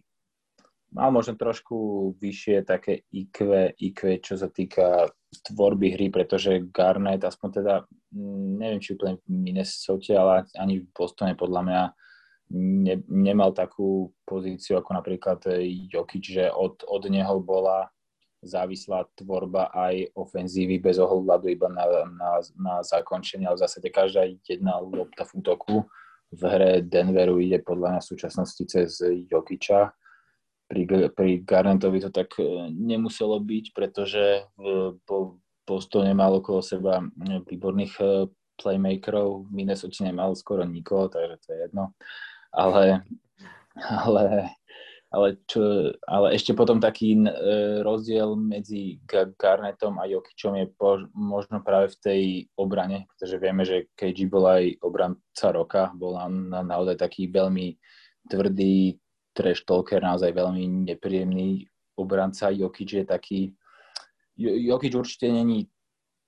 mal 0.96 1.12
možno 1.12 1.36
trošku 1.36 1.75
vyššie 2.15 2.63
také 2.63 3.03
IQ, 3.12 3.75
IQ, 3.75 4.24
čo 4.24 4.39
sa 4.39 4.48
týka 4.48 5.12
tvorby 5.51 6.00
hry, 6.00 6.08
pretože 6.08 6.63
Garnet, 6.72 7.27
aspoň 7.27 7.50
teda, 7.60 7.75
neviem, 8.56 8.79
či 8.79 8.96
úplne 8.96 9.20
v 9.20 9.24
Minnesota, 9.27 10.15
ale 10.15 10.36
ani 10.56 10.79
v 10.79 10.88
Bostone 10.96 11.36
podľa 11.36 11.62
mňa 11.67 11.82
ne, 12.56 12.96
nemal 13.12 13.51
takú 13.51 14.15
pozíciu 14.24 14.79
ako 14.79 14.96
napríklad 14.96 15.44
Jokic, 15.91 16.24
že 16.24 16.46
od, 16.48 16.88
od 16.88 17.03
neho 17.12 17.44
bola 17.44 17.91
závislá 18.39 19.12
tvorba 19.17 19.74
aj 19.75 20.13
ofenzívy 20.15 20.79
bez 20.79 21.01
ohľadu 21.01 21.51
iba 21.51 21.67
na, 21.67 21.84
na, 22.08 22.32
na 22.56 22.75
zakončenie, 22.86 23.50
ale 23.50 23.60
v 23.60 23.63
zásade 23.65 23.89
každá 23.91 24.24
jedna 24.48 24.79
lopta 24.79 25.27
v 25.27 25.44
útoku 25.44 25.75
v 26.34 26.41
hre 26.43 26.72
Denveru 26.84 27.39
ide 27.39 27.63
podľa 27.63 27.98
mňa 27.98 28.01
v 28.03 28.10
súčasnosti 28.12 28.63
cez 28.67 29.00
Jokiča 29.03 29.96
pri, 30.67 30.84
pri 31.15 31.31
Garnetovi 31.48 32.03
to 32.03 32.12
tak 32.12 32.36
e, 32.38 32.67
nemuselo 32.75 33.39
byť, 33.39 33.65
pretože 33.72 34.43
po 35.07 35.39
Bostone 35.63 36.12
mal 36.12 36.36
okolo 36.36 36.60
seba 36.60 37.00
e, 37.00 37.39
výborných 37.48 37.93
e, 38.03 38.27
playmakerov, 38.60 39.48
Minnesota 39.48 40.03
nemal 40.03 40.36
skoro 40.36 40.67
nikoho, 40.67 41.07
takže 41.07 41.36
to 41.39 41.48
je 41.55 41.57
jedno. 41.67 41.84
Ale, 42.51 43.07
ale, 44.07 44.51
ale, 45.08 45.40
čo, 45.48 45.94
ale 46.04 46.36
ešte 46.36 46.52
potom 46.52 46.84
taký 46.84 47.16
rozdiel 47.80 48.36
medzi 48.36 49.00
Garnetom 49.08 49.96
a 50.04 50.06
Jokičom 50.06 50.60
je 50.60 50.68
po, 50.76 51.00
možno 51.16 51.64
práve 51.64 51.96
v 51.96 51.98
tej 52.04 52.22
obrane, 52.60 53.08
pretože 53.16 53.40
vieme, 53.40 53.64
že 53.64 53.88
KG 53.96 54.28
bol 54.28 54.44
aj 54.44 54.64
obranca 54.84 55.48
roka, 55.56 55.84
bol 55.96 56.20
na, 56.20 56.28
na, 56.28 56.60
naozaj 56.76 57.00
taký 57.00 57.32
veľmi 57.32 57.80
tvrdý, 58.28 59.00
trash 59.32 59.64
talker, 59.64 60.04
naozaj 60.04 60.36
veľmi 60.36 60.92
nepríjemný 60.92 61.64
obranca. 61.96 62.52
Jokic 62.52 62.90
je 62.92 63.06
taký... 63.08 63.40
Jokic 64.38 64.94
určite 64.94 65.32
není 65.32 65.72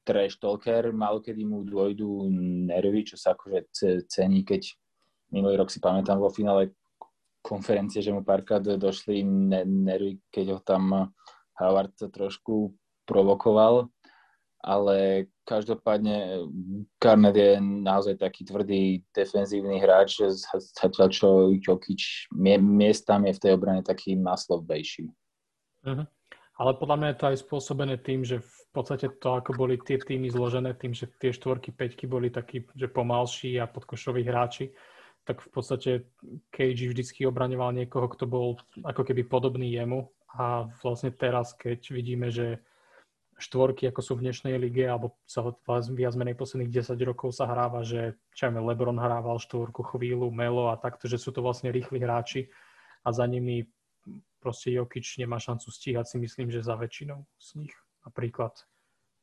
trash 0.08 0.40
talker, 0.40 0.96
malo 0.96 1.20
kedy 1.20 1.44
mu 1.44 1.68
dôjdu 1.68 2.32
nervy, 2.72 3.12
čo 3.12 3.20
sa 3.20 3.36
akože 3.36 3.76
cení, 4.08 4.48
keď 4.48 4.72
minulý 5.36 5.60
rok 5.60 5.70
si 5.70 5.84
pamätám 5.84 6.18
vo 6.18 6.32
finále 6.32 6.74
konferencie, 7.41 8.03
že 8.03 8.13
mu 8.13 8.24
párkrát 8.24 8.62
došli 8.62 9.24
nervy, 9.65 10.19
keď 10.29 10.46
ho 10.55 10.60
tam 10.62 11.13
Howard 11.60 11.96
trošku 12.12 12.75
provokoval 13.03 13.89
ale 14.60 15.27
každopádne 15.48 16.43
Garnet 17.00 17.36
je 17.36 17.51
naozaj 17.63 18.19
taký 18.19 18.43
tvrdý 18.43 18.81
defenzívny 19.15 19.79
hráč, 19.79 20.19
zatiaľ 20.75 21.08
čo 21.08 21.27
Jokic 21.63 22.27
miestam 22.60 23.24
je 23.24 23.34
v 23.39 23.41
tej 23.41 23.51
obrane 23.55 23.79
taký 23.79 24.19
maslovejší. 24.19 25.08
Uh-huh. 25.88 26.03
Ale 26.60 26.72
podľa 26.75 26.96
mňa 27.00 27.08
je 27.08 27.17
to 27.17 27.25
aj 27.31 27.38
spôsobené 27.39 27.96
tým, 28.03 28.27
že 28.27 28.43
v 28.43 28.63
podstate 28.75 29.08
to, 29.24 29.39
ako 29.39 29.55
boli 29.55 29.79
tie 29.79 29.96
týmy 29.96 30.27
zložené, 30.27 30.75
tým, 30.75 30.91
že 30.91 31.08
tie 31.24 31.31
štvorky, 31.31 31.72
peťky 31.72 32.03
boli 32.03 32.27
takí, 32.27 32.67
že 32.75 32.91
pomalší 32.91 33.63
a 33.63 33.65
podkošoví 33.72 34.27
hráči, 34.27 34.75
tak 35.28 35.46
v 35.46 35.50
podstate 35.50 35.92
KG 36.50 36.90
vždycky 36.90 37.26
obraňoval 37.28 37.76
niekoho, 37.76 38.10
kto 38.10 38.26
bol 38.26 38.48
ako 38.82 39.02
keby 39.06 39.26
podobný 39.26 39.74
jemu 39.74 40.10
a 40.34 40.70
vlastne 40.82 41.14
teraz, 41.14 41.54
keď 41.54 41.80
vidíme, 41.94 42.30
že 42.34 42.62
štvorky, 43.40 43.88
ako 43.88 44.02
sú 44.04 44.14
v 44.20 44.30
dnešnej 44.30 44.60
lige, 44.60 44.84
alebo 44.84 45.16
sa 45.24 45.42
viac 45.96 46.14
menej 46.20 46.36
posledných 46.36 46.76
10 46.76 47.00
rokov 47.08 47.32
sa 47.32 47.48
hráva, 47.48 47.88
že 47.88 48.20
aj 48.36 48.52
Lebron 48.52 49.00
hrával 49.00 49.40
štvorku 49.40 49.80
chvíľu, 49.96 50.28
Melo 50.28 50.68
a 50.70 50.76
takto, 50.76 51.08
že 51.08 51.16
sú 51.16 51.32
to 51.32 51.40
vlastne 51.40 51.72
rýchli 51.72 52.04
hráči 52.04 52.52
a 53.08 53.16
za 53.16 53.24
nimi 53.24 53.72
proste 54.44 54.76
Jokic 54.76 55.08
nemá 55.20 55.40
šancu 55.40 55.72
stíhať 55.72 56.16
si 56.16 56.18
myslím, 56.20 56.52
že 56.52 56.64
za 56.64 56.76
väčšinou 56.76 57.24
z 57.40 57.64
nich. 57.64 57.76
Napríklad 58.04 58.56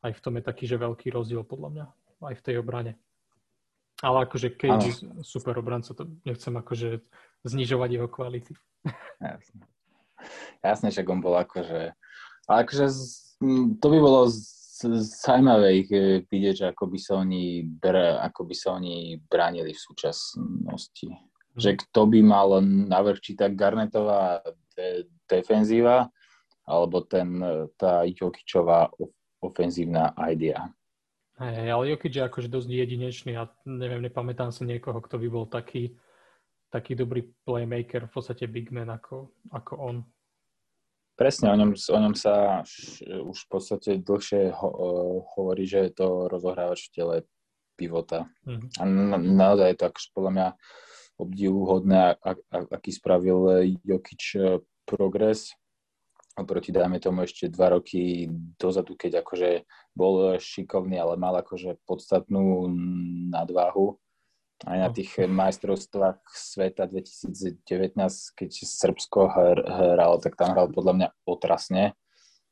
aj 0.04 0.12
v 0.16 0.22
tom 0.24 0.36
je 0.40 0.42
taký, 0.44 0.64
že 0.68 0.80
veľký 0.80 1.12
rozdiel 1.12 1.44
podľa 1.44 1.68
mňa, 1.72 1.86
aj 2.24 2.34
v 2.40 2.44
tej 2.44 2.56
obrane. 2.60 2.96
Ale 4.04 4.28
akože 4.28 4.52
KG 4.52 4.84
super 5.24 5.56
obranca, 5.56 5.96
to 5.96 6.04
nechcem 6.28 6.52
akože 6.52 7.00
znižovať 7.48 7.90
jeho 7.96 8.08
kvality. 8.12 8.52
Jasne. 9.24 9.64
Jasne, 10.60 10.88
že 10.92 11.06
on 11.06 11.20
bol 11.24 11.36
akože, 11.36 11.96
ale 12.48 12.56
akože 12.64 12.86
to 13.80 13.86
by 13.88 13.98
bolo 14.00 14.28
zaujímavé 15.00 15.84
ich 15.84 15.90
eh, 15.92 16.20
vidieť, 16.24 16.54
že 16.56 16.66
ako 16.72 16.84
by 16.92 16.98
sa 17.00 17.12
oni, 17.20 17.64
br- 17.64 18.20
ako 18.20 18.40
by 18.44 18.54
sa 18.56 18.76
oni 18.76 19.16
bránili 19.24 19.72
v 19.72 19.80
súčasnosti. 19.80 21.08
Mm. 21.08 21.24
Že 21.56 21.70
kto 21.88 22.00
by 22.12 22.20
mal 22.20 22.60
navrh, 22.64 23.16
či 23.16 23.32
tak 23.32 23.56
Garnetová 23.56 24.44
de- 24.76 25.08
defenzíva, 25.24 26.12
alebo 26.68 27.00
ten, 27.06 27.40
tá 27.80 28.04
Jokičová 28.04 28.92
ofenzívna 29.40 30.12
idea. 30.28 30.68
Hej, 31.36 31.68
ale 31.68 31.92
Jokic 31.92 32.16
je 32.16 32.24
akože 32.24 32.48
dosť 32.48 32.68
jedinečný 32.72 33.36
a 33.36 33.52
neviem, 33.68 34.00
nepamätám 34.00 34.48
si 34.56 34.64
niekoho, 34.64 35.04
kto 35.04 35.20
by 35.20 35.28
bol 35.28 35.44
taký, 35.44 35.92
taký 36.72 36.96
dobrý 36.96 37.28
playmaker, 37.44 38.08
v 38.08 38.12
podstate 38.16 38.48
big 38.48 38.72
man 38.72 38.88
ako, 38.88 39.36
ako 39.52 39.72
on. 39.76 39.96
Presne, 41.16 41.52
o 41.52 41.56
ňom, 41.56 41.76
o 41.76 41.98
ňom 42.00 42.14
sa 42.16 42.64
už 43.04 43.36
v 43.36 43.48
podstate 43.52 44.00
dlhšie 44.00 44.48
ho, 44.52 44.68
hovorí, 45.36 45.68
že 45.68 45.88
je 45.88 45.92
to 45.92 46.28
rozohrávač 46.28 46.88
v 46.88 46.92
tele 46.92 47.16
pivota. 47.76 48.32
Mm-hmm. 48.48 48.80
A 48.80 48.82
na, 48.88 49.16
naozaj 49.20 49.68
je 49.72 49.78
to 49.80 49.84
akože 49.92 50.08
podľa 50.16 50.32
mňa 50.32 50.48
obdivuhodné, 51.16 52.00
aký 52.52 52.90
spravil 52.92 53.68
Jokic 53.84 54.24
e, 54.36 54.60
progres 54.84 55.52
oproti, 56.36 56.70
dajme 56.70 57.00
tomu, 57.00 57.24
ešte 57.24 57.48
dva 57.48 57.72
roky 57.72 58.28
dozadu, 58.60 58.94
keď 58.94 59.24
akože 59.24 59.64
bol 59.96 60.36
šikovný, 60.36 61.00
ale 61.00 61.16
mal 61.16 61.40
akože 61.40 61.80
podstatnú 61.88 62.68
nadváhu 63.32 63.96
aj 64.64 64.78
na 64.80 64.88
tých 64.88 65.28
majstrovstvách 65.28 66.16
sveta 66.32 66.88
2019, 66.88 67.60
keď 68.32 68.50
Srbsko 68.56 69.28
hralo, 69.68 70.16
tak 70.16 70.32
tam 70.40 70.56
hral 70.56 70.72
podľa 70.72 70.92
mňa 70.96 71.08
otrasne. 71.28 71.92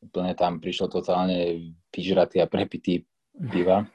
Úplne 0.04 0.36
tam 0.36 0.60
prišiel 0.60 0.92
totálne 0.92 1.72
vyžratý 1.88 2.44
a 2.44 2.50
prepitý 2.50 3.08
piva. 3.48 3.88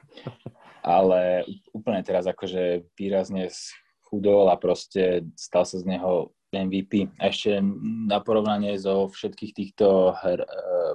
Ale 0.82 1.46
úplne 1.70 2.02
teraz 2.02 2.26
akože 2.26 2.90
výrazne 2.98 3.46
schudol 3.52 4.50
a 4.50 4.58
proste 4.58 5.30
stal 5.38 5.62
sa 5.62 5.78
z 5.78 5.86
neho 5.86 6.34
MVP. 6.50 7.14
Ešte 7.18 7.62
na 8.06 8.18
porovnanie 8.18 8.74
zo 8.78 9.06
všetkých 9.08 9.52
týchto 9.54 10.14
her, 10.18 10.42
uh, 10.42 10.94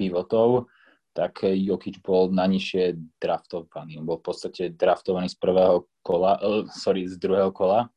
pivotov, 0.00 0.72
tak 1.12 1.44
Jokic 1.44 2.00
bol 2.00 2.32
na 2.32 2.48
nižšie 2.48 2.96
draftovaný. 3.20 4.00
On 4.00 4.08
bol 4.08 4.16
v 4.22 4.32
podstate 4.32 4.72
draftovaný 4.72 5.28
z 5.28 5.36
prvého 5.36 5.84
kola, 6.00 6.40
uh, 6.40 6.64
sorry, 6.72 7.04
z 7.04 7.20
druhého 7.20 7.52
kola 7.52 7.92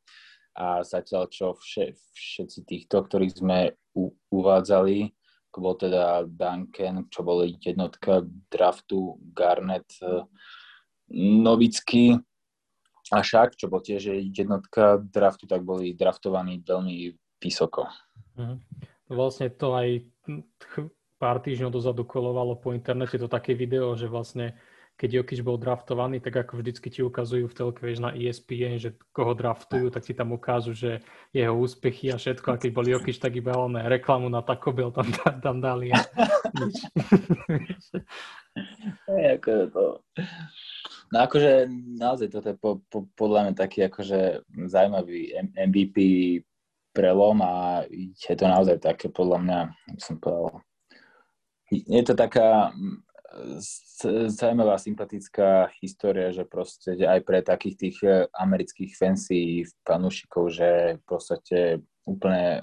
a 0.54 0.84
zatiaľ 0.84 1.32
čo 1.32 1.56
vše, 1.56 1.96
všetci 2.14 2.60
týchto, 2.68 3.02
ktorých 3.08 3.40
sme 3.40 3.58
u, 3.96 4.12
uvádzali, 4.30 5.10
bol 5.54 5.78
teda 5.78 6.26
Duncan, 6.26 7.06
čo 7.08 7.22
bol 7.22 7.46
jednotka 7.46 8.26
draftu, 8.50 9.16
Garnet, 9.32 9.86
uh, 10.02 10.26
Novický 11.14 12.18
a 13.12 13.20
Šak, 13.20 13.58
čo 13.58 13.68
bol 13.68 13.84
tiež 13.84 14.16
jednotka 14.32 15.02
draftu, 15.02 15.44
tak 15.44 15.66
boli 15.66 15.92
draftovaní 15.92 16.64
veľmi 16.64 17.12
vysoko. 17.42 17.90
Mhm. 18.38 18.56
Vlastne 19.12 19.52
to 19.52 19.76
aj 19.76 19.88
pár 21.20 21.40
týždňov 21.44 21.70
dozadu 21.70 22.08
kolovalo 22.08 22.56
po 22.56 22.72
internete 22.72 23.20
to 23.20 23.28
také 23.28 23.52
video, 23.52 23.92
že 23.92 24.08
vlastne 24.08 24.56
keď 24.94 25.10
Jokic 25.10 25.40
bol 25.42 25.58
draftovaný, 25.58 26.22
tak 26.22 26.46
ako 26.46 26.62
vždycky 26.62 26.86
ti 26.86 27.02
ukazujú 27.02 27.50
v 27.50 27.56
telke, 27.56 27.82
vieš, 27.82 27.98
na 27.98 28.14
ESPN, 28.14 28.78
že 28.78 28.94
koho 29.10 29.34
draftujú, 29.34 29.90
tak 29.90 30.06
ti 30.06 30.14
tam 30.14 30.30
ukážu, 30.30 30.70
že 30.70 31.02
jeho 31.34 31.50
úspechy 31.50 32.14
a 32.14 32.16
všetko. 32.16 32.54
A 32.54 32.60
keď 32.62 32.70
bol 32.70 32.86
Jokic, 32.86 33.18
tak 33.18 33.34
iba 33.34 33.58
on 33.58 33.74
reklamu 33.74 34.30
na 34.30 34.38
Taco 34.46 34.70
Bell 34.70 34.94
tam, 34.94 35.10
tam 35.42 35.58
dali. 35.58 35.90
A 35.90 35.98
nič. 36.62 36.78
Ako 39.34 39.52
to... 39.70 39.84
No 41.12 41.16
akože 41.26 41.68
naozaj 41.98 42.28
toto 42.32 42.48
je 42.50 42.58
po, 42.58 42.70
po, 42.90 43.06
podľa 43.14 43.50
mňa 43.50 43.54
taký 43.54 43.86
akože 43.86 44.46
zaujímavý 44.66 45.36
MVP 45.54 45.98
prelom 46.94 47.42
a 47.42 47.86
je 47.90 48.34
to 48.38 48.46
naozaj 48.46 48.78
také 48.78 49.10
podľa 49.10 49.38
mňa, 49.42 49.58
som 49.98 50.16
povedal, 50.18 50.62
je 51.70 52.02
to 52.06 52.14
taká 52.14 52.70
mm, 52.70 52.98
zaujímavá, 54.30 54.78
sympatická 54.78 55.70
história, 55.82 56.30
že 56.30 56.46
proste 56.46 56.94
aj 56.94 57.20
pre 57.26 57.42
takých 57.42 57.76
tých 57.76 57.96
e, 58.06 58.30
amerických 58.30 58.94
fancy 58.94 59.66
fanúšikov, 59.82 60.54
že 60.54 61.02
v 61.02 61.04
podstate 61.06 61.58
úplne 62.06 62.62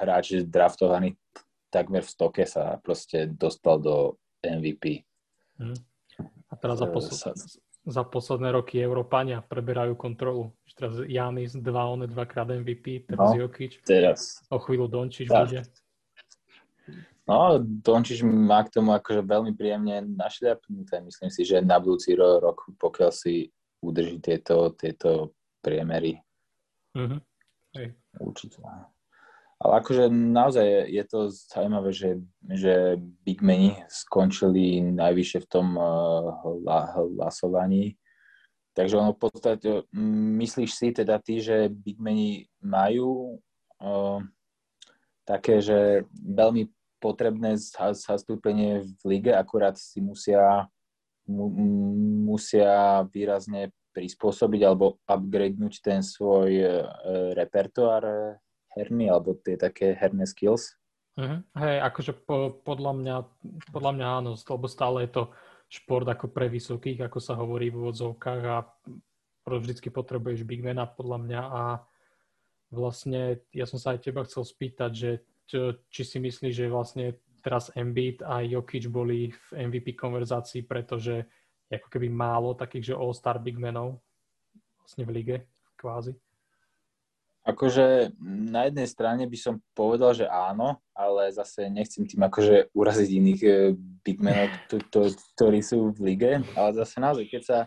hráč 0.00 0.40
draftovaný 0.48 1.20
takmer 1.68 2.02
v 2.02 2.12
stoke 2.12 2.42
sa 2.48 2.80
proste 2.82 3.30
dostal 3.30 3.78
do 3.78 4.16
MVP. 4.42 5.04
Hmm. 5.60 5.76
A 6.50 6.54
teraz 6.56 6.80
za, 6.80 6.88
e, 6.88 6.92
posled, 6.92 7.36
za 7.84 8.02
posledné 8.08 8.48
roky 8.56 8.80
Európania 8.80 9.44
preberajú 9.44 9.94
kontrolu. 9.94 10.56
Teraz 10.72 10.96
Janis, 11.04 11.52
dva, 11.52 11.92
one 11.92 12.08
dvakrát 12.08 12.48
MVP, 12.48 13.04
teraz 13.04 13.36
no, 13.36 13.44
Jokic. 13.44 13.84
Teraz. 13.84 14.40
O 14.48 14.56
chvíľu 14.56 14.88
Dončič 14.88 15.28
bude. 15.28 15.60
No, 17.28 17.60
Dončič 17.60 18.26
má 18.26 18.64
k 18.66 18.80
tomu 18.80 18.90
akože 18.96 19.22
veľmi 19.22 19.52
príjemne 19.54 20.02
našľapnuté. 20.02 20.98
Myslím 21.04 21.30
si, 21.30 21.46
že 21.46 21.62
na 21.62 21.78
budúci 21.78 22.16
rok, 22.16 22.66
pokiaľ 22.80 23.10
si 23.12 23.52
udrží 23.84 24.18
tieto, 24.18 24.74
tieto 24.74 25.36
priemery. 25.62 26.18
Mm-hmm. 26.96 27.20
Hej. 27.78 27.88
Určite. 28.18 28.58
Ale 29.60 29.84
akože 29.84 30.08
naozaj 30.08 30.88
je, 30.88 31.04
to 31.04 31.28
zaujímavé, 31.28 31.92
že, 31.92 32.16
že 32.48 32.96
Big 33.28 33.44
Meni 33.44 33.76
skončili 33.92 34.80
najvyššie 34.80 35.44
v 35.44 35.50
tom 35.52 35.76
uh, 35.76 36.32
hlasovaní. 36.96 38.00
Takže 38.72 38.96
ono 38.96 39.12
v 39.12 39.20
podstate, 39.20 39.84
myslíš 40.40 40.70
si 40.72 40.88
teda 40.96 41.20
ty, 41.20 41.44
že 41.44 41.68
Big 41.68 42.00
Meni 42.00 42.48
majú 42.64 43.36
uh, 43.84 44.24
také, 45.28 45.60
že 45.60 46.08
veľmi 46.16 46.72
potrebné 46.96 47.60
zastúpenie 47.92 48.80
v 48.80 49.02
lige, 49.04 49.32
akurát 49.36 49.76
si 49.76 50.00
musia, 50.00 50.72
mu, 51.28 51.52
musia 52.32 53.04
výrazne 53.12 53.76
prispôsobiť 53.92 54.60
alebo 54.64 54.96
upgradenúť 55.04 55.84
ten 55.84 56.00
svoj 56.00 56.48
uh, 56.64 56.88
repertoár 57.36 58.40
herný 58.78 59.10
alebo 59.10 59.34
tie 59.34 59.58
také 59.58 59.94
herné 59.98 60.26
skills. 60.26 60.78
Uh-huh. 61.18 61.42
Hej, 61.58 61.76
akože 61.90 62.12
po, 62.22 62.62
podľa, 62.62 62.92
mňa, 62.96 63.16
podľa 63.74 63.92
mňa 63.98 64.06
áno, 64.22 64.30
lebo 64.38 64.66
stále 64.70 65.04
je 65.04 65.10
to 65.20 65.22
šport 65.70 66.06
ako 66.06 66.30
pre 66.30 66.50
vysokých, 66.50 67.06
ako 67.06 67.18
sa 67.22 67.38
hovorí 67.38 67.70
v 67.70 67.78
úvodzovkách 67.82 68.42
a 68.46 68.66
vždycky 69.46 69.90
potrebuješ 69.90 70.46
big 70.46 70.62
mana 70.62 70.86
podľa 70.86 71.18
mňa 71.18 71.42
a 71.42 71.62
vlastne 72.70 73.42
ja 73.50 73.66
som 73.66 73.82
sa 73.82 73.98
aj 73.98 74.06
teba 74.06 74.22
chcel 74.22 74.46
spýtať, 74.46 74.90
že 74.94 75.10
či 75.90 76.02
si 76.06 76.18
myslíš, 76.22 76.54
že 76.54 76.70
vlastne 76.70 77.18
teraz 77.42 77.74
Embiid 77.74 78.22
a 78.22 78.46
Jokic 78.46 78.86
boli 78.86 79.34
v 79.50 79.66
MVP 79.66 79.98
konverzácii, 79.98 80.62
pretože 80.62 81.26
ako 81.66 81.90
keby 81.90 82.06
málo 82.06 82.54
takých, 82.54 82.94
že 82.94 82.98
all-star 82.98 83.42
big 83.42 83.58
menov 83.58 83.98
vlastne 84.78 85.02
v 85.06 85.10
lige, 85.10 85.36
kvázi? 85.74 86.14
Akože 87.40 88.12
na 88.20 88.68
jednej 88.68 88.84
strane 88.84 89.24
by 89.24 89.38
som 89.40 89.64
povedal, 89.72 90.12
že 90.12 90.28
áno, 90.28 90.76
ale 90.92 91.32
zase 91.32 91.72
nechcem 91.72 92.04
tým 92.04 92.20
akože 92.28 92.70
uraziť 92.76 93.08
iných 93.08 93.42
eh, 93.48 93.72
big 94.04 94.20
menov, 94.20 94.52
ktorí 95.36 95.60
sú 95.64 95.96
v 95.96 96.14
lige, 96.14 96.32
ale 96.54 96.70
zase 96.76 97.00
naozaj, 97.00 97.26
keď 97.28 97.42
sa 97.44 97.58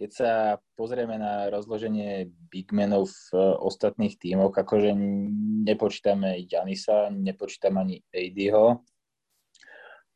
keď 0.00 0.10
sa 0.16 0.32
pozrieme 0.80 1.20
na 1.20 1.52
rozloženie 1.52 2.32
bigmenov 2.48 3.04
v 3.04 3.36
eh, 3.36 3.40
ostatných 3.60 4.16
tímoch, 4.16 4.56
akože 4.56 4.96
nepočítame 5.68 6.40
Janisa, 6.48 7.12
nepočítame 7.12 7.84
ani 7.84 7.96
ADho, 8.08 8.80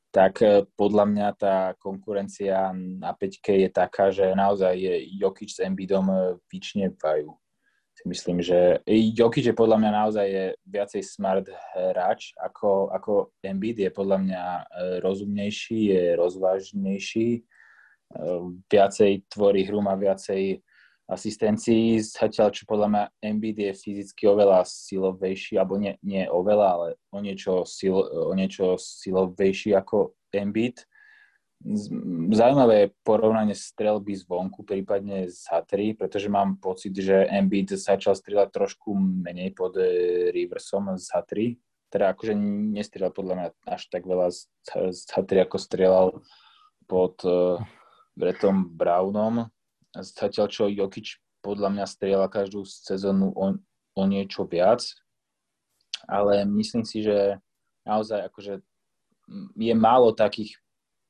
tak 0.08 0.40
eh, 0.40 0.64
podľa 0.72 1.04
mňa 1.04 1.28
tá 1.36 1.56
konkurencia 1.76 2.72
na 2.72 3.12
5 3.12 3.44
je 3.44 3.68
taká, 3.68 4.08
že 4.08 4.32
naozaj 4.32 4.72
je 4.72 4.94
Jokic 5.20 5.52
s 5.52 5.60
Embiidom 5.60 6.08
eh, 6.08 6.40
vyčnievajú. 8.04 8.12
Myslím, 8.12 8.44
že 8.44 8.84
Jokic 8.86 9.48
je 9.48 9.56
podľa 9.56 9.80
mňa 9.80 9.90
naozaj 9.90 10.26
je 10.28 10.46
viacej 10.68 11.02
smart 11.02 11.48
hráč 11.72 12.36
ako, 12.36 12.92
ako 12.92 13.32
Embiid, 13.40 13.80
je 13.80 13.90
podľa 13.90 14.18
mňa 14.20 14.42
rozumnejší, 15.00 15.78
je 15.88 16.02
rozvážnejší, 16.16 17.28
viacej 18.68 19.12
tvorí 19.32 19.64
hru, 19.64 19.80
má 19.80 19.96
viacej 19.96 20.60
asistencií, 21.04 22.00
zatiaľ 22.00 22.48
čo 22.48 22.64
podľa 22.64 22.88
mňa 22.88 23.04
Embiid 23.20 23.56
je 23.60 23.72
fyzicky 23.76 24.24
oveľa 24.24 24.64
silovejší, 24.64 25.60
alebo 25.60 25.76
nie, 25.76 25.96
nie 26.00 26.24
oveľa, 26.28 26.68
ale 26.72 26.88
o 27.12 27.20
niečo, 27.20 27.64
sil, 27.68 27.96
o 28.04 28.32
niečo 28.32 28.80
silovejší 28.80 29.76
ako 29.76 30.16
Embiid. 30.32 30.80
Zaujímavé 31.64 32.74
je 32.76 32.94
porovnanie 33.00 33.56
strelby 33.56 34.12
zvonku, 34.20 34.68
prípadne 34.68 35.32
z 35.32 35.48
H3, 35.48 35.96
pretože 35.96 36.28
mám 36.28 36.60
pocit, 36.60 36.92
že 36.92 37.24
Embiid 37.24 37.72
začal 37.72 38.12
strieľať 38.12 38.52
trošku 38.52 38.92
menej 38.92 39.56
pod 39.56 39.80
e, 39.80 40.28
Riversom 40.28 40.92
z 41.00 41.08
H3. 41.08 41.32
Teda 41.88 42.12
akože 42.12 42.36
nestrieľal 42.76 43.16
podľa 43.16 43.34
mňa 43.34 43.48
až 43.64 43.82
tak 43.88 44.04
veľa 44.04 44.28
z, 44.28 44.44
z 44.92 45.00
H3, 45.08 45.48
ako 45.48 45.56
strieľal 45.56 46.06
pod 46.84 47.16
uh, 47.24 47.56
Bretom 48.12 48.68
Brownom. 48.68 49.48
Zatiaľ, 49.94 50.50
čo 50.50 50.68
Jokic 50.68 51.22
podľa 51.40 51.70
mňa 51.70 51.86
strieľa 51.86 52.28
každú 52.28 52.66
sezónu 52.66 53.30
o, 53.32 53.56
o 53.94 54.02
niečo 54.04 54.44
viac, 54.44 54.84
ale 56.04 56.44
myslím 56.44 56.84
si, 56.84 57.04
že 57.04 57.38
naozaj 57.86 58.26
akože 58.32 58.60
je 59.56 59.74
málo 59.76 60.12
takých 60.12 60.60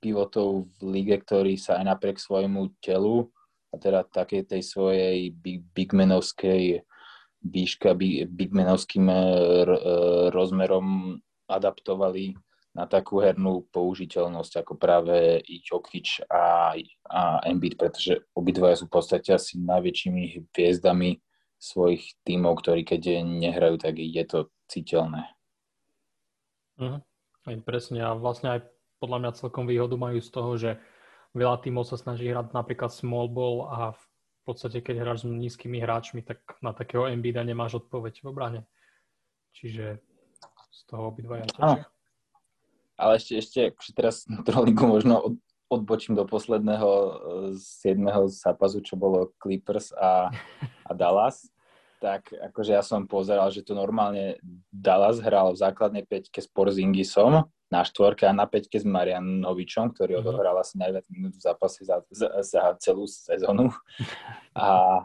pivotov 0.04 0.68
v 0.76 1.00
lige, 1.00 1.16
ktorí 1.16 1.56
sa 1.56 1.80
aj 1.80 1.96
napriek 1.96 2.20
svojmu 2.20 2.76
telu 2.84 3.32
a 3.72 3.80
teda 3.80 4.04
takej 4.04 4.44
tej 4.44 4.60
svojej 4.60 5.32
big, 5.32 5.64
bigmenovskej 5.72 6.84
výška, 7.40 7.96
big, 7.96 8.28
bigmenovským 8.28 9.08
eh, 9.08 9.16
eh, 9.16 9.68
rozmerom 10.28 11.16
adaptovali 11.48 12.36
na 12.74 12.90
takú 12.90 13.22
hernú 13.22 13.70
použiteľnosť 13.70 14.66
ako 14.66 14.74
práve 14.74 15.38
i 15.46 15.62
Jokic 15.62 16.26
a, 16.26 16.74
a 17.06 17.20
Embiid, 17.46 17.78
pretože 17.78 18.26
obidvaja 18.34 18.82
sú 18.82 18.90
v 18.90 18.94
podstate 18.98 19.30
asi 19.30 19.62
najväčšími 19.62 20.50
hviezdami 20.50 21.22
svojich 21.54 22.18
tímov, 22.26 22.58
ktorí 22.60 22.82
keď 22.82 23.22
nehrajú, 23.22 23.78
tak 23.78 24.02
je 24.02 24.24
to 24.26 24.50
citeľné. 24.66 25.22
Aj 27.46 27.56
presne 27.62 28.02
a 28.02 28.18
vlastne 28.18 28.58
aj 28.58 28.73
podľa 28.98 29.18
mňa 29.20 29.38
celkom 29.38 29.64
výhodu 29.66 29.96
majú 29.98 30.18
z 30.22 30.30
toho, 30.30 30.50
že 30.58 30.70
veľa 31.34 31.60
tímov 31.60 31.84
sa 31.84 31.98
snaží 31.98 32.30
hrať 32.30 32.54
napríklad 32.54 32.94
small 32.94 33.26
ball 33.26 33.66
a 33.66 33.92
v 33.92 34.04
podstate 34.46 34.84
keď 34.84 35.02
hráš 35.02 35.24
s 35.24 35.28
nízkymi 35.28 35.80
hráčmi, 35.80 36.20
tak 36.22 36.40
na 36.60 36.76
takého 36.76 37.08
Embida 37.08 37.42
nemáš 37.42 37.80
odpoveď 37.80 38.22
v 38.22 38.28
obrane. 38.28 38.60
Čiže 39.56 40.04
z 40.74 40.80
toho 40.90 41.10
obidvaja 41.10 41.46
ťažia. 41.48 41.84
Ale 42.94 43.18
ešte, 43.18 43.32
ešte 43.38 43.58
akože 43.74 43.92
teraz 43.94 44.16
trolinku 44.46 44.86
možno 44.86 45.18
od, 45.18 45.34
odbočím 45.66 46.14
do 46.14 46.22
posledného 46.28 46.90
z 47.58 47.66
eh, 47.82 47.86
jedného 47.94 48.30
zápasu, 48.30 48.84
čo 48.84 48.94
bolo 48.94 49.34
Clippers 49.40 49.90
a, 49.96 50.30
a 50.86 50.92
Dallas. 50.94 51.50
Tak 51.98 52.36
akože 52.36 52.76
ja 52.76 52.84
som 52.84 53.08
pozeral, 53.08 53.48
že 53.48 53.64
to 53.64 53.72
normálne 53.72 54.36
Dallas 54.68 55.18
hral 55.24 55.56
v 55.56 55.62
základnej 55.62 56.04
peťke 56.04 56.44
s 56.44 56.46
Porzingisom 56.52 57.48
na 57.74 57.82
štvorke 57.82 58.30
a 58.30 58.36
na 58.36 58.46
peťke 58.46 58.78
s 58.78 58.86
Marianovičom, 58.86 59.90
ktorý 59.90 60.18
mhm. 60.18 60.20
odohral 60.22 60.54
asi 60.62 60.78
najviac 60.78 61.10
minút 61.10 61.34
v 61.34 61.42
zápase 61.42 61.82
za, 61.82 61.98
za, 62.14 62.30
za 62.46 62.62
celú 62.78 63.10
sezónu. 63.10 63.74
A, 64.54 65.02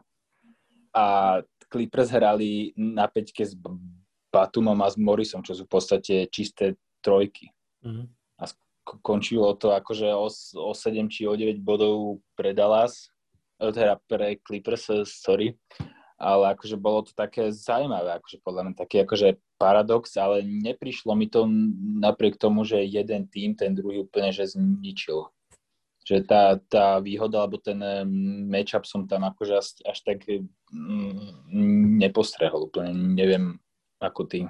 a 0.93 1.05
Clippers 1.65 2.13
hrali 2.13 2.69
na 2.77 3.09
peťke 3.09 3.41
s 3.41 3.57
Batumom 4.29 4.77
a 4.85 4.89
s 4.89 4.97
Morrisom, 4.97 5.41
čo 5.41 5.57
sú 5.57 5.65
v 5.65 5.73
podstate 5.73 6.29
čisté 6.29 6.77
trojky. 7.01 7.49
Mm-hmm. 7.81 8.05
A 8.37 8.43
skončilo 8.45 9.57
to 9.57 9.73
akože 9.73 10.13
o, 10.13 10.29
o 10.61 10.71
7 10.73 11.09
či 11.09 11.25
o 11.25 11.33
9 11.33 11.61
bodov 11.61 12.21
pre 12.37 12.53
Dallas, 12.53 13.09
e, 13.57 13.73
teda 13.73 13.97
pre 14.05 14.37
Clippers, 14.41 14.85
e, 14.93 15.01
sorry. 15.05 15.57
Ale 16.19 16.51
akože 16.51 16.75
bolo 16.75 17.07
to 17.07 17.15
také 17.15 17.47
zaujímavé, 17.55 18.19
akože 18.19 18.43
podľa 18.43 18.61
mňa 18.67 18.73
taký 18.75 19.07
akože 19.07 19.39
paradox, 19.55 20.19
ale 20.19 20.43
neprišlo 20.43 21.15
mi 21.15 21.31
to 21.31 21.47
napriek 22.03 22.35
tomu, 22.35 22.67
že 22.67 22.83
jeden 22.83 23.23
tým 23.31 23.55
ten 23.55 23.71
druhý 23.71 24.03
úplne 24.03 24.35
že 24.35 24.51
zničil. 24.51 25.31
že 26.03 26.25
tá, 26.25 26.57
tá 26.57 26.97
výhoda, 26.99 27.45
alebo 27.45 27.61
ten 27.61 27.77
matchup 28.49 28.83
som 28.83 29.05
tam 29.05 29.29
akože 29.29 29.53
až, 29.55 29.67
až 29.85 29.97
tak 30.01 30.25
mm, 30.27 32.01
nepostrehol 32.01 32.65
úplne, 32.65 32.91
neviem 32.91 33.61
ako 34.01 34.25
ty. 34.25 34.49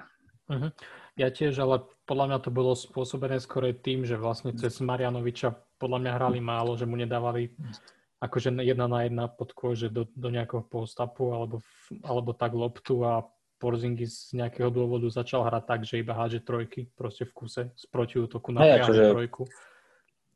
Uh-huh. 0.50 0.72
Ja 1.20 1.28
tiež, 1.30 1.60
ale 1.60 1.84
podľa 2.08 2.26
mňa 2.32 2.40
to 2.40 2.50
bolo 2.50 2.74
spôsobené 2.80 3.44
skôr 3.44 3.76
tým, 3.76 4.08
že 4.08 4.16
vlastne 4.16 4.56
cez 4.56 4.80
Marianoviča 4.80 5.52
podľa 5.78 6.00
mňa 6.00 6.12
hrali 6.16 6.40
málo, 6.40 6.80
že 6.80 6.88
mu 6.88 6.96
nedávali 6.96 7.52
akože 8.20 8.52
jedna 8.62 8.88
na 8.88 9.08
jedna 9.08 9.26
pod 9.32 9.56
kôže 9.56 9.88
do, 9.88 10.08
do 10.16 10.30
nejakého 10.32 10.64
postapu 10.64 11.32
alebo, 11.32 11.64
alebo 12.04 12.36
tak 12.36 12.52
loptu 12.56 13.04
a 13.04 13.28
Porzingis 13.60 14.32
z 14.32 14.40
nejakého 14.40 14.72
dôvodu 14.72 15.12
začal 15.12 15.44
hrať 15.44 15.64
tak, 15.68 15.80
že 15.84 16.00
iba 16.00 16.16
hádže 16.16 16.40
trojky 16.48 16.88
proste 16.96 17.28
v 17.28 17.34
kuse 17.36 17.64
z 17.76 17.84
protiútoku 17.92 18.56
na 18.56 18.64
hey, 18.64 18.80
akože 18.80 19.04
trojku. 19.12 19.44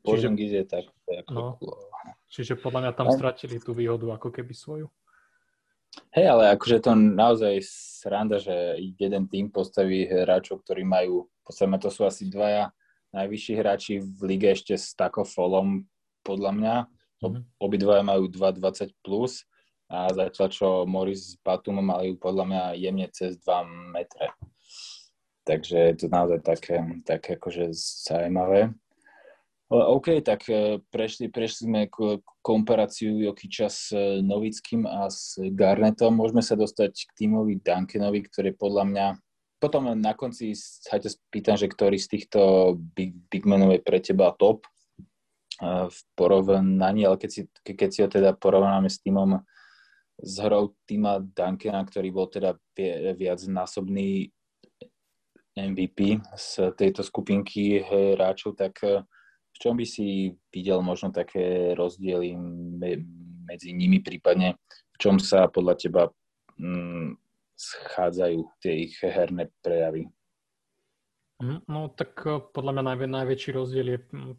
Porzingis 0.04 0.52
je 0.52 0.64
tak. 0.68 0.84
Ako... 1.08 1.32
No, 1.32 1.44
čiže 2.28 2.60
podľa 2.60 2.80
mňa 2.84 2.92
tam 2.92 3.08
stratili 3.16 3.56
tú 3.56 3.72
výhodu 3.72 4.12
ako 4.12 4.28
keby 4.28 4.52
svoju. 4.52 4.92
Hej, 6.12 6.26
ale 6.36 6.52
akože 6.52 6.84
to 6.84 6.92
naozaj 6.92 7.64
sranda, 7.64 8.36
že 8.42 8.76
jeden 8.98 9.24
tým 9.30 9.48
postaví 9.48 10.04
hráčov, 10.04 10.60
ktorí 10.60 10.84
majú, 10.84 11.30
podstate 11.46 11.80
to 11.80 11.88
sú 11.88 12.02
asi 12.04 12.28
dvaja 12.28 12.72
najvyšší 13.14 13.52
hráči 13.56 13.94
v 14.02 14.20
lige 14.26 14.50
ešte 14.50 14.74
s 14.74 14.92
folom, 15.32 15.86
podľa 16.26 16.52
mňa. 16.56 16.74
Mm-hmm. 17.22 17.42
Obidvaja 17.60 18.02
majú 18.02 18.26
2,20 18.26 18.90
plus 19.04 19.46
a 19.92 20.10
zatiaľ 20.10 20.48
čo 20.50 20.68
Morris 20.88 21.34
s 21.34 21.38
Batum 21.38 21.78
majú 21.84 22.16
podľa 22.16 22.44
mňa 22.48 22.62
jemne 22.80 23.06
cez 23.12 23.36
2 23.42 23.94
metre. 23.94 24.32
Takže 25.44 25.76
je 25.76 25.94
to 26.00 26.06
naozaj 26.08 26.40
také, 26.40 26.80
také 27.04 27.36
akože 27.36 27.68
zaujímavé. 28.08 28.72
OK, 29.68 30.20
tak 30.20 30.44
e, 30.48 30.78
prešli, 30.92 31.32
prešli 31.32 31.66
sme 31.66 31.80
k 31.88 32.20
komparáciu 32.44 33.16
Jokiča 33.16 33.68
s 33.68 33.90
e, 33.96 34.20
Novickým 34.20 34.84
a 34.84 35.08
s 35.08 35.40
Garnetom. 35.40 36.14
Môžeme 36.14 36.44
sa 36.44 36.54
dostať 36.54 36.92
k 37.08 37.10
týmovi 37.16 37.58
Duncanovi, 37.58 38.22
ktorý 38.28 38.54
podľa 38.54 38.84
mňa 38.88 39.06
potom 39.64 39.88
na 39.96 40.12
konci 40.12 40.52
sa 40.52 41.00
ťa 41.00 41.16
spýtam, 41.16 41.56
že 41.56 41.72
ktorý 41.72 41.96
z 41.96 42.08
týchto 42.12 42.40
big, 42.76 43.16
big 43.32 43.48
menov 43.48 43.72
je 43.72 43.80
pre 43.80 43.96
teba 43.96 44.36
top 44.36 44.68
v 45.62 45.98
porovnaní, 46.18 47.06
ale 47.06 47.16
keď 47.18 47.30
si, 47.30 47.40
keď 47.62 47.88
si 47.90 48.00
ho 48.02 48.08
teda 48.10 48.34
porovnáme 48.34 48.90
s 48.90 48.98
týmom 48.98 49.38
s 50.18 50.34
hrou 50.42 50.74
týma 50.86 51.18
Duncana, 51.18 51.82
ktorý 51.82 52.08
bol 52.14 52.30
teda 52.30 52.54
viac 53.18 53.42
násobný 53.50 54.30
MVP 55.54 56.18
z 56.34 56.74
tejto 56.74 57.06
skupinky 57.06 57.82
hráčov, 57.82 58.58
tak 58.58 58.82
v 59.54 59.56
čom 59.62 59.78
by 59.78 59.86
si 59.86 60.34
videl 60.50 60.82
možno 60.82 61.14
také 61.14 61.74
rozdiely 61.78 62.34
medzi 63.46 63.70
nimi, 63.70 64.02
prípadne 64.02 64.58
v 64.94 64.96
čom 64.98 65.22
sa 65.22 65.46
podľa 65.46 65.74
teba 65.78 66.02
mm, 66.58 67.14
schádzajú 67.54 68.38
tie 68.58 68.90
ich 68.90 68.98
herné 68.98 69.50
prejavy? 69.62 70.10
Mhm, 71.44 71.68
no 71.68 71.92
tak 71.92 72.24
eh, 72.24 72.40
podľa 72.40 72.72
mňa 72.72 72.82
najvä, 72.88 73.04
najväčší 73.04 73.50
rozdiel 73.52 73.86
je 73.92 73.98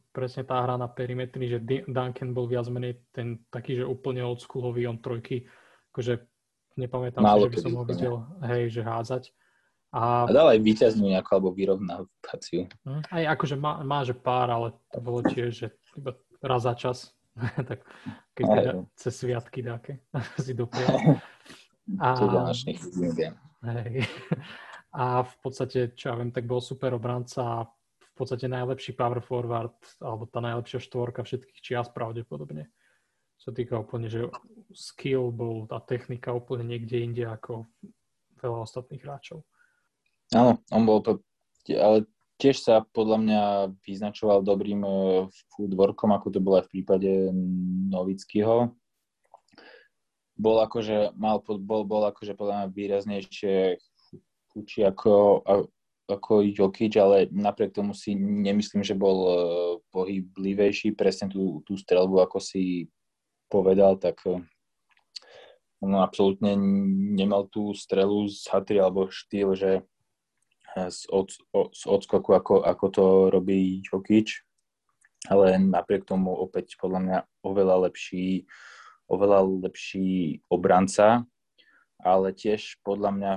presne 0.10 0.42
tá 0.42 0.58
hra 0.66 0.74
na 0.82 0.90
perimetri, 0.90 1.46
že 1.46 1.62
Duncan 1.86 2.34
bol 2.34 2.50
viac 2.50 2.66
menej 2.74 2.98
ten 3.14 3.46
taký, 3.54 3.78
že 3.78 3.86
úplne 3.86 4.26
oldschoolový, 4.26 4.90
on 4.90 4.98
trojky, 4.98 5.46
akože 5.94 6.26
nepamätám 6.82 7.22
Málo 7.22 7.46
si, 7.46 7.46
že 7.46 7.52
by 7.54 7.58
som 7.62 7.74
ho 7.78 7.84
videl, 7.86 8.16
hej, 8.50 8.64
že 8.74 8.82
hádzať. 8.82 9.24
A, 9.94 10.26
a 10.28 10.32
dal 10.34 10.50
aj 10.50 10.60
víťaznú 10.66 11.06
nejakú 11.14 11.30
alebo 11.38 11.54
vyrovnávaciu. 11.54 12.66
Hm, 12.90 13.06
aj 13.14 13.24
akože 13.38 13.56
má, 13.56 13.86
má, 13.86 14.02
že 14.02 14.18
pár, 14.18 14.50
ale 14.50 14.74
to 14.90 15.00
bolo 15.00 15.22
tiež, 15.22 15.54
že 15.54 15.68
iba 15.94 16.18
raz 16.42 16.66
za 16.66 16.74
čas. 16.74 17.14
tak 17.70 17.86
keď 18.34 18.46
teda 18.50 18.72
cez 18.98 19.14
sviatky 19.14 19.62
dáke 19.62 20.02
si 20.42 20.58
doprial. 20.58 21.22
A, 22.02 22.50
hej. 23.62 24.10
A 24.96 25.28
v 25.28 25.36
podstate, 25.44 25.92
čo 25.92 26.12
ja 26.12 26.16
viem, 26.16 26.32
tak 26.32 26.48
bol 26.48 26.64
super 26.64 26.96
obranca 26.96 27.44
a 27.44 27.68
v 28.00 28.12
podstate 28.16 28.48
najlepší 28.48 28.96
power 28.96 29.20
forward 29.20 29.76
alebo 30.00 30.24
tá 30.24 30.40
najlepšia 30.40 30.80
štvorka 30.80 31.28
všetkých 31.28 31.60
čias 31.60 31.92
pravdepodobne. 31.92 32.72
Čo 33.36 33.52
týka 33.52 33.76
úplne, 33.76 34.08
že 34.08 34.32
skill 34.72 35.36
bol, 35.36 35.68
tá 35.68 35.84
technika 35.84 36.32
úplne 36.32 36.64
niekde 36.64 37.04
inde 37.04 37.28
ako 37.28 37.68
veľa 38.40 38.64
ostatných 38.64 39.04
hráčov. 39.04 39.44
Áno, 40.32 40.64
on 40.72 40.84
bol, 40.88 41.04
ale 41.76 42.08
tiež 42.40 42.64
sa 42.64 42.88
podľa 42.88 43.18
mňa 43.20 43.42
vyznačoval 43.84 44.48
dobrým 44.48 44.82
e, 44.82 44.90
footworkom, 45.56 46.16
ako 46.16 46.28
to 46.32 46.40
bolo 46.40 46.64
aj 46.64 46.66
v 46.72 46.74
prípade 46.80 47.12
Novického. 47.92 48.72
Bol 50.36 50.58
akože, 50.64 51.16
mal, 51.20 51.44
bol, 51.44 51.84
bol 51.84 52.04
akože 52.08 52.36
podľa 52.36 52.54
mňa 52.64 52.68
výraznejšie 52.76 53.56
chuči 54.56 54.88
ako, 54.88 55.44
ako 56.08 56.48
Jokic, 56.48 56.96
ale 56.96 57.28
napriek 57.28 57.76
tomu 57.76 57.92
si 57.92 58.16
nemyslím, 58.16 58.88
že 58.88 58.96
bol 58.96 59.18
e, 59.28 59.34
pohyblivejší. 59.92 60.96
Presne 60.96 61.28
tú, 61.28 61.60
tú 61.68 61.76
strelbu, 61.76 62.24
ako 62.24 62.40
si 62.40 62.88
povedal, 63.52 64.00
tak 64.00 64.24
e, 64.24 64.40
on 65.84 65.92
absolútne 66.00 66.56
nemal 67.20 67.52
tú 67.52 67.76
strelu 67.76 68.32
z 68.32 68.48
hatry 68.48 68.80
alebo 68.80 69.12
štýl, 69.12 69.60
že 69.60 69.84
z, 70.76 71.08
od, 71.12 71.32
z 71.72 71.82
odskoku, 71.88 72.32
ako, 72.32 72.64
ako 72.64 72.86
to 72.92 73.06
robí 73.32 73.84
Jokic, 73.84 74.44
ale 75.28 75.60
napriek 75.60 76.08
tomu 76.08 76.32
opäť 76.32 76.80
podľa 76.80 77.00
mňa 77.04 77.20
oveľa 77.44 77.76
lepší, 77.92 78.48
oveľa 79.08 79.68
lepší 79.68 80.40
obranca, 80.52 81.24
ale 82.04 82.36
tiež 82.36 82.84
podľa 82.84 83.12
mňa 83.16 83.34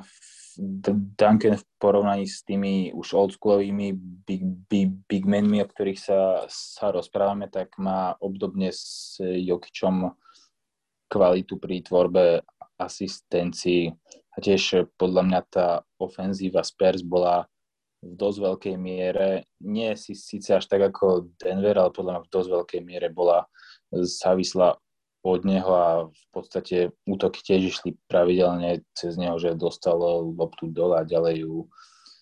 Duncan 0.59 1.55
v 1.55 1.64
porovnaní 1.79 2.27
s 2.27 2.42
tými 2.42 2.90
už 2.90 3.14
oldschoolovými 3.14 3.94
big, 4.27 4.42
big, 4.66 4.90
big 5.07 5.23
menmi, 5.23 5.62
o 5.62 5.71
ktorých 5.71 6.01
sa, 6.03 6.51
sa 6.51 6.90
rozprávame, 6.90 7.47
tak 7.47 7.79
má 7.79 8.18
obdobne 8.18 8.75
s 8.75 9.23
Jokičom 9.23 10.11
kvalitu 11.07 11.62
pri 11.62 11.87
tvorbe 11.87 12.42
asistencii. 12.75 13.94
A 14.35 14.37
tiež 14.42 14.90
podľa 14.99 15.23
mňa 15.31 15.40
tá 15.47 15.66
ofenzíva 16.03 16.66
Spurs 16.66 17.07
bola 17.07 17.47
v 18.03 18.14
dosť 18.18 18.38
veľkej 18.38 18.77
miere, 18.79 19.51
nie 19.62 19.90
si 19.99 20.14
síce 20.14 20.55
až 20.55 20.71
tak 20.71 20.90
ako 20.90 21.35
Denver, 21.38 21.75
ale 21.79 21.90
podľa 21.90 22.12
mňa 22.18 22.23
v 22.27 22.33
dosť 22.35 22.49
veľkej 22.51 22.81
miere 22.83 23.09
bola 23.11 23.47
závislá 23.94 24.79
od 25.23 25.41
neho 25.43 25.71
a 25.75 25.89
v 26.07 26.25
podstate 26.31 26.95
útoky 27.05 27.43
tiež 27.43 27.63
išli 27.75 27.99
pravidelne 28.07 28.87
cez 28.95 29.19
neho, 29.19 29.35
že 29.37 29.59
dostal 29.59 29.99
loptu 30.35 30.71
dole 30.71 30.99
a 30.99 31.09
ďalej 31.09 31.43
ju, 31.43 31.55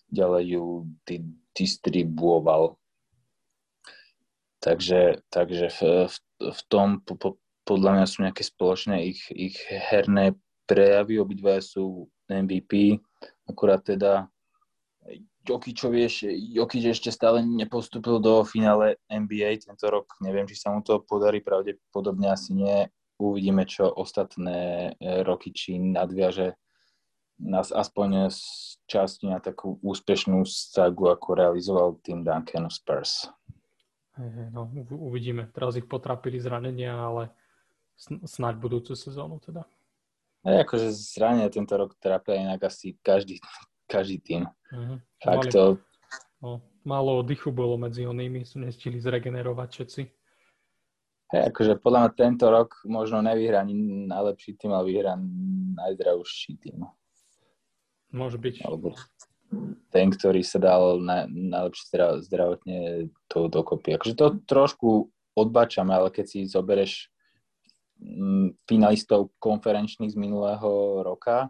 ďalej 0.09 0.45
ju 0.57 0.65
di- 1.05 1.37
distribuoval. 1.53 2.81
Takže, 4.65 5.21
takže 5.29 5.67
v, 5.69 5.81
v, 6.09 6.17
v 6.41 6.61
tom 6.73 7.05
po, 7.05 7.15
po, 7.15 7.31
podľa 7.69 7.91
mňa 8.01 8.07
sú 8.09 8.19
nejaké 8.25 8.43
spoločné 8.43 9.13
ich, 9.13 9.21
ich 9.31 9.57
herné 9.69 10.35
prejavy, 10.67 11.21
obidva 11.21 11.61
sú 11.63 12.09
MVP, 12.27 12.99
akurát 13.47 13.85
teda 13.85 14.27
Jokičov 15.47 15.95
Jokič 16.29 16.85
ešte 16.91 17.15
stále 17.15 17.47
nepostúpil 17.47 18.19
do 18.19 18.43
finále 18.43 18.99
NBA 19.07 19.63
tento 19.63 19.87
rok. 19.87 20.19
Neviem, 20.19 20.51
či 20.51 20.59
sa 20.59 20.75
mu 20.75 20.83
to 20.83 20.99
podarí, 21.07 21.39
pravdepodobne 21.39 22.27
asi 22.27 22.53
nie. 22.53 22.91
Uvidíme, 23.17 23.65
čo 23.65 23.89
ostatné 23.89 24.93
e, 25.01 25.25
roky, 25.25 25.49
či 25.55 25.81
nadviaže 25.81 26.59
nás 27.41 27.73
aspoň 27.73 28.29
z 28.29 28.41
časti 28.89 29.29
na 29.29 29.41
takú 29.41 29.81
úspešnú 29.81 30.45
sagu, 30.45 31.09
ako 31.09 31.29
realizoval 31.37 31.97
tým 32.01 32.25
Duncan 32.25 32.69
Spurs. 32.69 33.29
No, 34.53 34.69
uvidíme. 34.97 35.49
Teraz 35.53 35.77
ich 35.77 35.85
potrapili 35.85 36.41
zranenia, 36.41 36.97
ale 36.97 37.33
snáď 38.25 38.57
budúcu 38.57 38.97
sezónu 38.97 39.37
teda. 39.41 39.69
A 40.47 40.65
akože 40.65 40.89
zranenia 40.93 41.53
tento 41.53 41.77
rok 41.77 41.99
trápia 42.01 42.41
inak 42.41 42.65
asi 42.65 42.97
každý, 43.05 43.43
každý 43.87 44.19
tým. 44.23 44.43
Uh-huh. 44.75 44.99
Fakt 45.23 45.55
to... 45.55 45.79
No, 46.43 46.61
málo 46.85 47.23
oddychu 47.23 47.51
bolo 47.51 47.81
medzi 47.81 48.05
onými, 48.07 48.45
sú 48.45 48.61
nestihli 48.63 49.01
zregenerovať 49.01 49.69
všetci. 49.73 50.03
Hej, 51.27 51.43
akože 51.51 51.83
podľa 51.83 51.99
mňa 52.07 52.11
tento 52.15 52.47
rok 52.47 52.79
možno 52.87 53.19
nevyhrá 53.19 53.67
ani 53.67 53.75
najlepší 54.07 54.55
tým, 54.63 54.71
ale 54.71 54.85
vyhrá 54.95 55.19
najzdravší 55.75 56.53
tým. 56.63 56.87
Môže 58.15 58.39
byť. 58.39 58.63
Alebo 58.63 58.95
ten, 59.91 60.07
ktorý 60.15 60.47
sa 60.47 60.63
dal 60.63 61.03
na, 61.03 61.27
najlepšie 61.27 62.23
zdravotne 62.31 63.11
to 63.27 63.51
dokopy. 63.51 63.99
Akože 63.99 64.15
to 64.15 64.27
trošku 64.47 65.11
odbačame, 65.35 65.91
ale 65.91 66.15
keď 66.15 66.27
si 66.31 66.41
zobereš 66.47 67.11
finalistov 68.69 69.33
konferenčných 69.41 70.13
z 70.13 70.19
minulého 70.21 71.03
roka, 71.03 71.49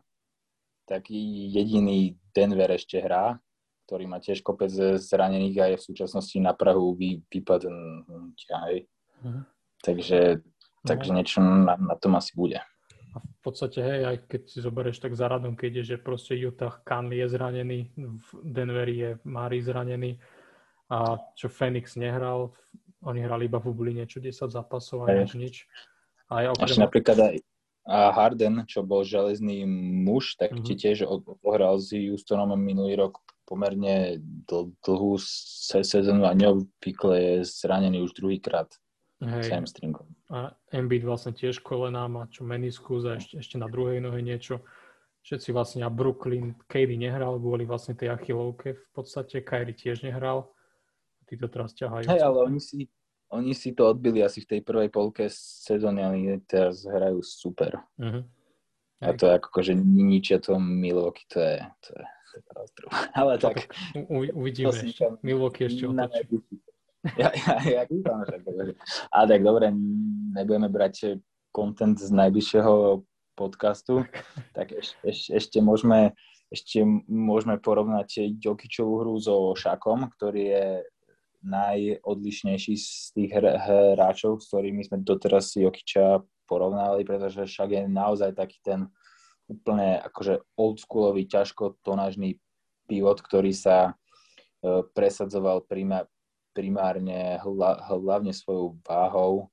tak 0.86 1.10
jediný 1.10 2.14
Denver 2.36 2.68
ešte 2.76 3.00
hrá, 3.00 3.40
ktorý 3.88 4.04
má 4.04 4.20
tiež 4.20 4.44
kopec 4.44 4.68
zranených 5.00 5.56
a 5.62 5.66
je 5.72 5.76
v 5.80 5.86
súčasnosti 5.88 6.36
na 6.36 6.52
Prahu 6.52 6.92
vy, 6.92 7.24
vypadnutia. 7.32 8.84
Mhm. 9.24 9.40
Takže, 9.80 10.20
takže 10.84 11.10
no. 11.12 11.16
niečo 11.16 11.38
na, 11.40 11.80
na 11.80 11.96
tom 11.96 12.20
asi 12.20 12.36
bude. 12.36 12.60
A 13.16 13.22
v 13.24 13.40
podstate, 13.40 13.80
hej, 13.80 14.00
aj 14.04 14.16
keď 14.28 14.42
si 14.44 14.58
zoberieš 14.60 15.00
tak 15.00 15.16
za 15.16 15.24
radom, 15.24 15.56
keď 15.56 15.80
je, 15.80 15.96
že 15.96 15.96
proste 15.96 16.36
Utah 16.36 16.76
Conley 16.84 17.24
je 17.24 17.32
zranený, 17.32 17.80
v 17.96 18.28
Denveri 18.44 18.96
je 19.00 19.10
Mari 19.24 19.64
zranený 19.64 20.20
a 20.92 21.16
čo 21.32 21.48
Phoenix 21.48 21.96
nehral, 21.96 22.52
oni 23.06 23.24
hrali 23.24 23.48
iba 23.48 23.56
v 23.56 23.72
Bubline, 23.72 24.04
čo 24.04 24.20
10 24.20 24.52
zápasov 24.52 25.08
a 25.08 25.16
nič, 25.16 25.32
nič. 25.38 25.54
A 26.28 26.44
aj 26.44 26.46
okrem... 26.58 26.76
napríklad 26.82 27.18
aj 27.22 27.34
a 27.86 28.10
Harden, 28.10 28.66
čo 28.66 28.82
bol 28.82 29.06
železný 29.06 29.62
muž, 30.02 30.34
tak 30.34 30.58
mm-hmm. 30.58 30.74
tiež 30.74 31.06
ohral 31.46 31.78
s 31.78 31.94
Houstonom 31.94 32.58
minulý 32.58 32.98
rok 32.98 33.22
pomerne 33.46 34.18
dl- 34.50 34.74
dlhú 34.82 35.14
sezónu 35.86 36.26
a 36.26 36.34
neobvykle 36.34 37.14
je 37.14 37.34
zranený 37.46 38.02
už 38.02 38.12
druhýkrát 38.18 38.66
hamstringom. 39.22 40.10
A 40.28 40.52
Embiid 40.74 41.06
vlastne 41.06 41.32
tiež 41.32 41.62
kolená 41.62 42.04
má 42.10 42.26
čo 42.28 42.42
meniskus 42.42 43.06
a 43.06 43.16
ešte, 43.16 43.38
ešte 43.40 43.56
na 43.56 43.70
druhej 43.70 44.02
nohe 44.02 44.20
niečo. 44.20 44.60
Všetci 45.22 45.54
vlastne 45.54 45.80
a 45.82 45.90
Brooklyn, 45.90 46.54
Katie 46.70 46.98
nehral 46.98 47.38
kvôli 47.38 47.66
vlastne 47.66 47.98
tej 47.98 48.14
achilovke 48.14 48.78
v 48.78 48.90
podstate, 48.94 49.42
Kyrie 49.42 49.74
tiež 49.74 50.06
nehral. 50.06 50.50
Tí 51.26 51.34
to 51.34 51.50
teraz 51.50 51.74
ťahajú. 51.74 52.06
Hej, 52.06 52.22
ale 52.22 52.38
oni 52.46 52.62
si, 52.62 52.86
oni 53.30 53.54
si 53.54 53.74
to 53.74 53.90
odbili 53.90 54.22
asi 54.22 54.42
v 54.42 54.56
tej 54.56 54.60
prvej 54.62 54.88
polke 54.90 55.26
sezóny, 55.30 56.00
ale 56.02 56.38
teraz 56.46 56.86
hrajú 56.86 57.22
super. 57.22 57.82
Uh-huh. 57.98 58.22
A 59.02 59.12
to 59.12 59.28
je 59.28 59.32
ako, 59.36 59.60
že 59.60 59.72
ničia 59.76 60.38
to 60.40 60.56
Milwaukee, 60.56 61.26
to 61.28 61.42
je, 61.42 61.58
to 61.84 61.90
je, 61.98 62.06
to 62.06 62.32
je 62.38 62.86
Ale 63.20 63.36
tak... 63.36 63.68
U, 64.08 64.24
uvidíme 64.24 64.72
ešte. 64.72 65.20
Milwaukee 65.20 65.66
ešte 65.66 65.84
otočí. 65.86 66.38
Ja, 67.14 67.30
ja, 67.30 67.54
ja 67.62 67.82
kúkam, 67.86 68.26
že 68.26 68.74
A 69.14 69.30
tak 69.30 69.46
dobre, 69.46 69.70
nebudeme 70.34 70.66
brať 70.66 71.22
content 71.54 71.94
z 71.94 72.10
najbližšieho 72.10 73.06
podcastu, 73.38 74.02
tak 74.50 74.74
eš, 74.74 74.98
eš, 75.06 75.30
ešte 75.30 75.62
môžeme 75.62 76.18
ešte 76.50 76.82
môžeme 77.10 77.58
porovnať 77.58 78.38
Jokičovú 78.38 79.02
hru 79.02 79.14
so 79.18 79.54
Šakom, 79.54 80.10
ktorý 80.14 80.42
je 80.50 80.66
najodlišnejší 81.46 82.74
z 82.74 83.10
tých 83.14 83.30
hráčov, 83.38 84.42
s 84.42 84.50
ktorými 84.50 84.82
sme 84.82 85.00
doteraz 85.06 85.54
Jokiča 85.54 86.20
porovnávali, 86.50 87.06
pretože 87.06 87.46
však 87.46 87.68
je 87.70 87.82
naozaj 87.86 88.34
taký 88.34 88.58
ten 88.62 88.80
úplne 89.46 90.02
akože 90.02 90.42
oldschoolový, 90.58 91.30
ťažko 91.30 91.78
tonážny 91.86 92.42
pivot, 92.90 93.22
ktorý 93.22 93.54
sa 93.54 93.94
e, 94.62 94.82
presadzoval 94.90 95.62
primá, 95.66 96.06
primárne 96.50 97.38
hla, 97.42 97.78
hlavne 97.86 98.34
svojou 98.34 98.78
váhou 98.82 99.50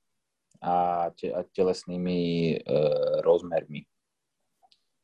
a, 0.58 1.08
te, 1.14 1.30
a 1.30 1.46
telesnými 1.46 2.18
e, 2.18 2.82
rozmermi. 3.22 3.86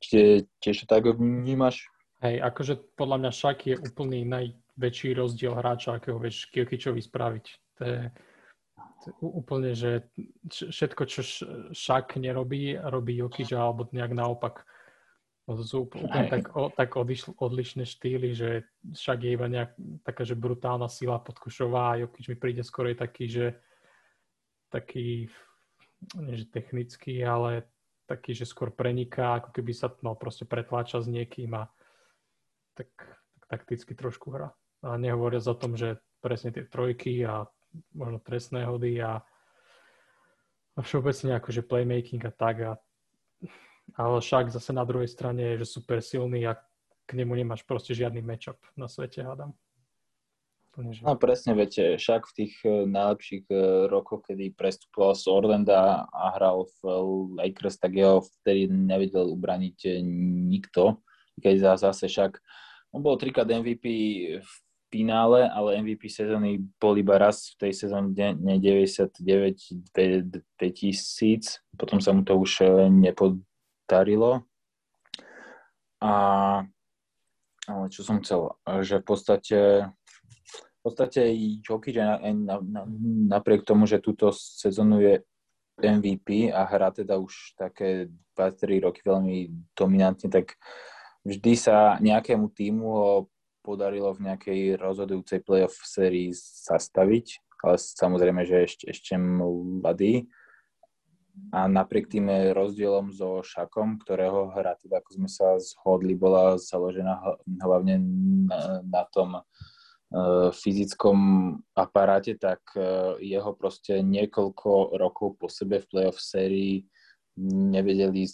Čiže 0.00 0.48
tiež 0.58 0.76
to 0.82 0.86
tak 0.88 1.06
vnímaš? 1.06 1.86
Hej, 2.24 2.40
akože 2.40 2.74
podľa 2.96 3.16
mňa 3.20 3.30
Šak 3.32 3.58
je 3.68 3.76
úplný 3.76 4.24
naj, 4.24 4.56
väčší 4.76 5.16
rozdiel 5.16 5.54
hráča, 5.54 5.98
akého 5.98 6.18
vieš 6.20 6.50
Kiokičovi 6.52 7.00
spraviť. 7.02 7.44
To 7.78 7.82
je, 7.82 8.00
to 8.76 9.04
je 9.08 9.14
úplne, 9.20 9.72
že 9.72 10.12
všetko, 10.50 11.02
čo 11.08 11.20
Šak 11.72 12.20
nerobí, 12.20 12.76
robí 12.76 13.16
Jokič, 13.18 13.56
alebo 13.56 13.88
nejak 13.90 14.12
naopak. 14.12 14.62
To 15.50 15.66
sú 15.66 15.90
úplne 15.90 16.06
tak, 16.30 16.54
o, 16.54 16.70
tak 16.70 16.94
odliš, 16.94 17.26
odlišné 17.34 17.82
štýly, 17.82 18.38
že 18.38 18.70
však 18.86 19.18
je 19.26 19.30
iba 19.34 19.50
nejak 19.50 19.74
taká, 20.06 20.22
že 20.22 20.38
brutálna 20.38 20.86
sila 20.86 21.18
podkušová 21.18 21.82
a 21.90 21.98
Jokič 22.06 22.30
mi 22.30 22.36
príde 22.38 22.62
skoro 22.62 22.86
taký, 22.94 23.26
že 23.26 23.46
taký, 24.70 25.26
nie 26.14 26.34
že 26.38 26.46
technický, 26.46 27.18
ale 27.26 27.66
taký, 28.06 28.34
že 28.34 28.46
skôr 28.46 28.70
preniká, 28.70 29.42
ako 29.42 29.50
keby 29.54 29.74
sa 29.74 29.90
mal 30.06 30.14
proste 30.14 30.46
pretláča 30.46 31.02
s 31.02 31.10
niekým 31.10 31.54
a 31.54 31.66
tak, 32.78 32.90
tak 33.38 33.42
takticky 33.50 33.94
trošku 33.94 34.30
hra. 34.30 34.54
A 34.80 34.96
nehovoriac 34.96 35.44
o 35.44 35.56
tom, 35.56 35.76
že 35.76 36.00
presne 36.24 36.52
tie 36.52 36.64
trojky 36.64 37.24
a 37.24 37.44
možno 37.92 38.18
trestné 38.20 38.64
hody 38.64 39.00
a, 39.00 39.20
a 40.76 40.78
všeobecne 40.80 41.36
akože 41.36 41.64
playmaking 41.64 42.22
a 42.24 42.32
tak. 42.32 42.56
A, 42.64 42.72
ale 43.96 44.16
však 44.20 44.52
zase 44.52 44.72
na 44.72 44.84
druhej 44.84 45.08
strane 45.08 45.54
je, 45.54 45.64
že 45.64 45.72
super 45.80 46.00
silný 46.00 46.48
a 46.48 46.56
k 47.04 47.10
nemu 47.12 47.34
nemáš 47.34 47.66
proste 47.66 47.92
žiadny 47.92 48.22
matchup 48.22 48.56
na 48.78 48.86
svete, 48.86 49.20
hádam. 49.26 49.52
No 50.78 51.18
presne, 51.18 51.58
viete, 51.58 51.98
však 51.98 52.30
v 52.30 52.32
tých 52.32 52.54
uh, 52.62 52.86
najlepších 52.86 53.50
uh, 53.50 53.90
rokoch, 53.90 54.22
kedy 54.30 54.54
prestupoval 54.54 55.18
z 55.18 55.24
Orlanda 55.26 56.06
a 56.06 56.38
hral 56.38 56.70
v 56.78 56.80
Lakers, 57.42 57.82
tak 57.82 57.98
jeho 57.98 58.22
vtedy 58.22 58.70
nevedel 58.70 59.26
ubraniť 59.34 59.98
nikto. 60.46 61.02
Keď 61.42 61.74
zase 61.74 62.06
však 62.06 62.38
on 62.94 63.02
bol 63.02 63.18
trikrát 63.18 63.50
MVP 63.50 63.86
v 64.38 64.52
finále, 64.90 65.46
ale 65.46 65.78
MVP 65.80 66.10
sezóny 66.10 66.60
bol 66.82 66.98
iba 66.98 67.16
raz 67.16 67.54
v 67.54 67.66
tej 67.66 67.72
sezóne 67.86 68.10
99 68.12 69.22
2000, 69.94 71.62
potom 71.78 72.02
sa 72.02 72.10
mu 72.10 72.26
to 72.26 72.34
už 72.34 72.66
e, 72.66 72.90
nepodarilo. 72.90 74.42
A 76.02 76.12
ale 77.70 77.86
čo 77.86 78.02
som 78.02 78.18
chcel, 78.18 78.50
že 78.82 78.98
v 78.98 79.04
podstate 79.06 79.58
v 80.80 80.80
podstate 80.80 81.28
Jokic 81.60 81.94
na, 82.00 82.16
na, 82.32 82.56
napriek 83.36 83.68
tomu, 83.68 83.84
že 83.84 84.00
túto 84.00 84.32
sezónu 84.32 84.98
je 85.04 85.14
MVP 85.76 86.48
a 86.50 86.64
hrá 86.64 86.88
teda 86.88 87.20
už 87.20 87.52
také 87.56 88.08
2-3 88.32 88.84
roky 88.88 89.00
veľmi 89.04 89.52
dominantne, 89.76 90.32
tak 90.32 90.56
vždy 91.24 91.52
sa 91.52 92.00
nejakému 92.00 92.48
týmu 92.56 93.28
podarilo 93.60 94.12
v 94.16 94.32
nejakej 94.32 94.60
rozhodujúcej 94.80 95.40
playoff 95.44 95.76
sérii 95.84 96.32
zastaviť, 96.34 97.40
ale 97.64 97.76
samozrejme, 97.76 98.42
že 98.48 98.56
ešte, 98.64 98.84
ešte 98.88 99.14
mladý. 99.20 100.28
A 101.54 101.64
napriek 101.70 102.10
tým 102.10 102.28
rozdielom 102.52 103.14
so 103.16 103.40
Šakom, 103.40 103.96
ktorého 104.02 104.52
hra, 104.52 104.76
teda 104.76 105.00
ako 105.00 105.10
sme 105.16 105.28
sa 105.30 105.56
zhodli, 105.56 106.12
bola 106.12 106.60
založená 106.60 107.16
hlavne 107.64 107.96
na, 108.44 108.84
na 108.84 109.02
tom 109.08 109.40
uh, 109.40 110.50
fyzickom 110.52 111.16
aparáte, 111.72 112.36
tak 112.36 112.60
uh, 112.76 113.16
jeho 113.22 113.56
proste 113.56 114.04
niekoľko 114.04 115.00
rokov 115.00 115.40
po 115.40 115.48
sebe 115.48 115.80
v 115.80 115.88
playoff 115.88 116.20
sérii 116.20 116.84
nevedeli 117.40 118.28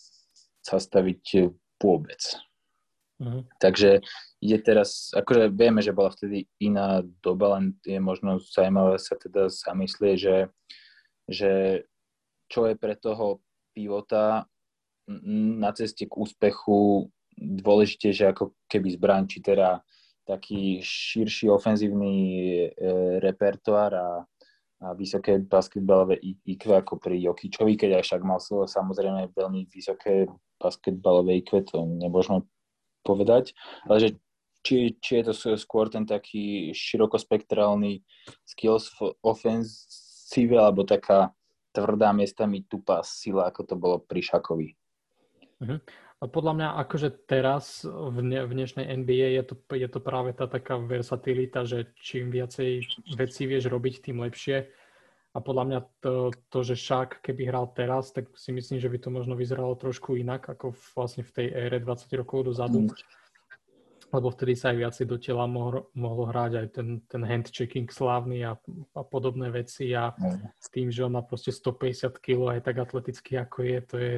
zastaviť 0.66 1.52
vôbec. 1.78 2.45
Uh-huh. 3.16 3.48
Takže 3.56 4.04
ide 4.44 4.58
teraz, 4.60 5.08
akože 5.16 5.48
vieme, 5.48 5.80
že 5.80 5.96
bola 5.96 6.12
vtedy 6.12 6.44
iná 6.60 7.00
doba, 7.24 7.56
len 7.56 7.72
je 7.80 7.96
možno 7.96 8.36
zaujímavé 8.36 9.00
sa 9.00 9.16
teda 9.16 9.48
zamyslieť, 9.48 10.16
že, 10.20 10.36
že 11.24 11.52
čo 12.52 12.68
je 12.68 12.76
pre 12.76 12.92
toho 12.92 13.40
pivota 13.72 14.44
na 15.08 15.70
ceste 15.72 16.04
k 16.04 16.12
úspechu 16.12 17.08
dôležitejšie 17.36 18.32
ako 18.32 18.56
keby 18.68 18.88
zbraň, 18.96 19.22
či 19.28 19.38
teda 19.44 19.80
taký 20.26 20.82
širší 20.82 21.46
ofenzívny 21.46 22.14
e, 22.66 22.68
repertoár 23.22 23.92
a, 23.94 24.10
a 24.82 24.86
vysoké 24.98 25.38
basketbalové 25.38 26.18
IQ 26.42 26.74
ako 26.74 26.98
pri 26.98 27.22
Jokičovi, 27.22 27.78
keď 27.78 28.02
aj 28.02 28.04
však 28.10 28.22
mal 28.26 28.42
slovo 28.42 28.66
samozrejme 28.66 29.30
veľmi 29.30 29.70
vysoké 29.70 30.26
basketbalové 30.58 31.46
IQ, 31.46 31.62
to 31.70 31.86
nemôžeme 31.86 32.42
povedať, 33.06 33.54
ale 33.86 34.02
že 34.02 34.08
či, 34.66 34.98
či 34.98 35.22
je 35.22 35.30
to 35.30 35.34
skôr 35.54 35.86
ten 35.86 36.02
taký 36.02 36.74
širokospektrálny 36.74 38.02
skills 38.42 38.90
v 38.98 39.14
ofenzíve, 39.22 40.58
alebo 40.58 40.82
taká 40.82 41.30
tvrdá 41.70 42.10
miestami 42.10 42.66
tupá 42.66 43.06
sila, 43.06 43.46
ako 43.46 43.60
to 43.62 43.74
bolo 43.78 43.96
pri 44.02 44.26
Šakovi. 44.26 44.74
Uh-huh. 45.62 45.78
A 46.16 46.24
podľa 46.24 46.52
mňa 46.56 46.68
akože 46.82 47.08
teraz 47.28 47.84
v, 47.84 48.18
ne, 48.24 48.40
v 48.48 48.52
dnešnej 48.56 48.88
NBA 48.88 49.36
je 49.36 49.42
to, 49.52 49.54
je 49.76 49.84
to 49.84 50.00
práve 50.00 50.32
tá 50.32 50.48
taká 50.48 50.80
versatilita, 50.80 51.68
že 51.68 51.92
čím 52.00 52.32
viacej 52.32 52.88
vecí 53.20 53.42
vieš 53.44 53.68
robiť, 53.68 54.00
tým 54.00 54.24
lepšie. 54.24 54.64
A 55.36 55.44
podľa 55.44 55.64
mňa 55.68 55.80
to, 56.00 56.32
to, 56.48 56.58
že 56.64 56.80
Šak 56.80 57.20
keby 57.20 57.52
hral 57.52 57.68
teraz, 57.76 58.08
tak 58.08 58.32
si 58.40 58.56
myslím, 58.56 58.80
že 58.80 58.88
by 58.88 58.98
to 59.04 59.08
možno 59.12 59.36
vyzeralo 59.36 59.76
trošku 59.76 60.16
inak, 60.16 60.48
ako 60.48 60.72
v, 60.72 60.84
vlastne 60.96 61.22
v 61.28 61.32
tej 61.36 61.46
ére 61.52 61.76
20 61.76 62.08
rokov 62.16 62.48
dozadu. 62.48 62.88
Mm 62.88 62.96
lebo 64.14 64.30
vtedy 64.30 64.54
sa 64.54 64.70
aj 64.70 64.76
viacej 64.78 65.04
do 65.06 65.18
tela 65.18 65.44
mohlo, 65.50 65.90
mohlo 65.98 66.30
hrať 66.30 66.52
aj 66.62 66.66
ten, 66.70 66.88
ten 67.10 67.22
handchecking 67.26 67.90
slávny 67.90 68.46
a, 68.46 68.54
a 68.94 69.02
podobné 69.02 69.50
veci 69.50 69.90
a 69.92 70.14
mm. 70.14 70.56
s 70.56 70.66
tým, 70.70 70.88
že 70.94 71.02
on 71.02 71.18
má 71.18 71.22
proste 71.26 71.50
150 71.50 72.14
kg 72.22 72.54
aj 72.54 72.60
tak 72.62 72.76
atletický 72.86 73.42
ako 73.42 73.58
je, 73.66 73.78
to 73.82 73.96
je 73.98 74.14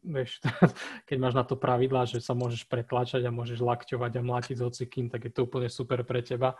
vieš, 0.00 0.40
keď 1.08 1.16
máš 1.20 1.34
na 1.36 1.44
to 1.44 1.60
pravidlá, 1.60 2.08
že 2.08 2.24
sa 2.24 2.32
môžeš 2.32 2.64
pretlačať 2.66 3.28
a 3.28 3.34
môžeš 3.34 3.60
lakťovať 3.60 4.12
a 4.16 4.22
mlátiť 4.24 4.56
s 4.56 4.64
hocikým, 4.64 5.12
tak 5.12 5.28
je 5.28 5.32
to 5.32 5.44
úplne 5.44 5.68
super 5.68 6.00
pre 6.08 6.24
teba. 6.24 6.56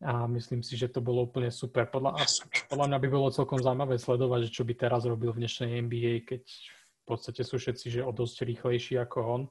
A 0.00 0.24
myslím 0.26 0.64
si, 0.64 0.80
že 0.80 0.88
to 0.88 1.04
bolo 1.04 1.28
úplne 1.28 1.52
super. 1.52 1.84
Podľa, 1.84 2.16
podľa 2.72 2.86
mňa 2.88 2.98
by 3.04 3.08
bolo 3.12 3.28
celkom 3.28 3.60
zaujímavé 3.60 4.00
sledovať, 4.00 4.48
že 4.48 4.56
čo 4.56 4.64
by 4.64 4.72
teraz 4.72 5.04
robil 5.04 5.36
v 5.36 5.44
dnešnej 5.44 5.76
NBA, 5.84 6.24
keď 6.24 6.40
v 6.40 7.04
podstate 7.04 7.44
sú 7.44 7.60
všetci 7.60 8.00
že 8.00 8.00
o 8.00 8.08
dosť 8.08 8.48
rýchlejší 8.48 8.96
ako 8.96 9.18
on 9.20 9.42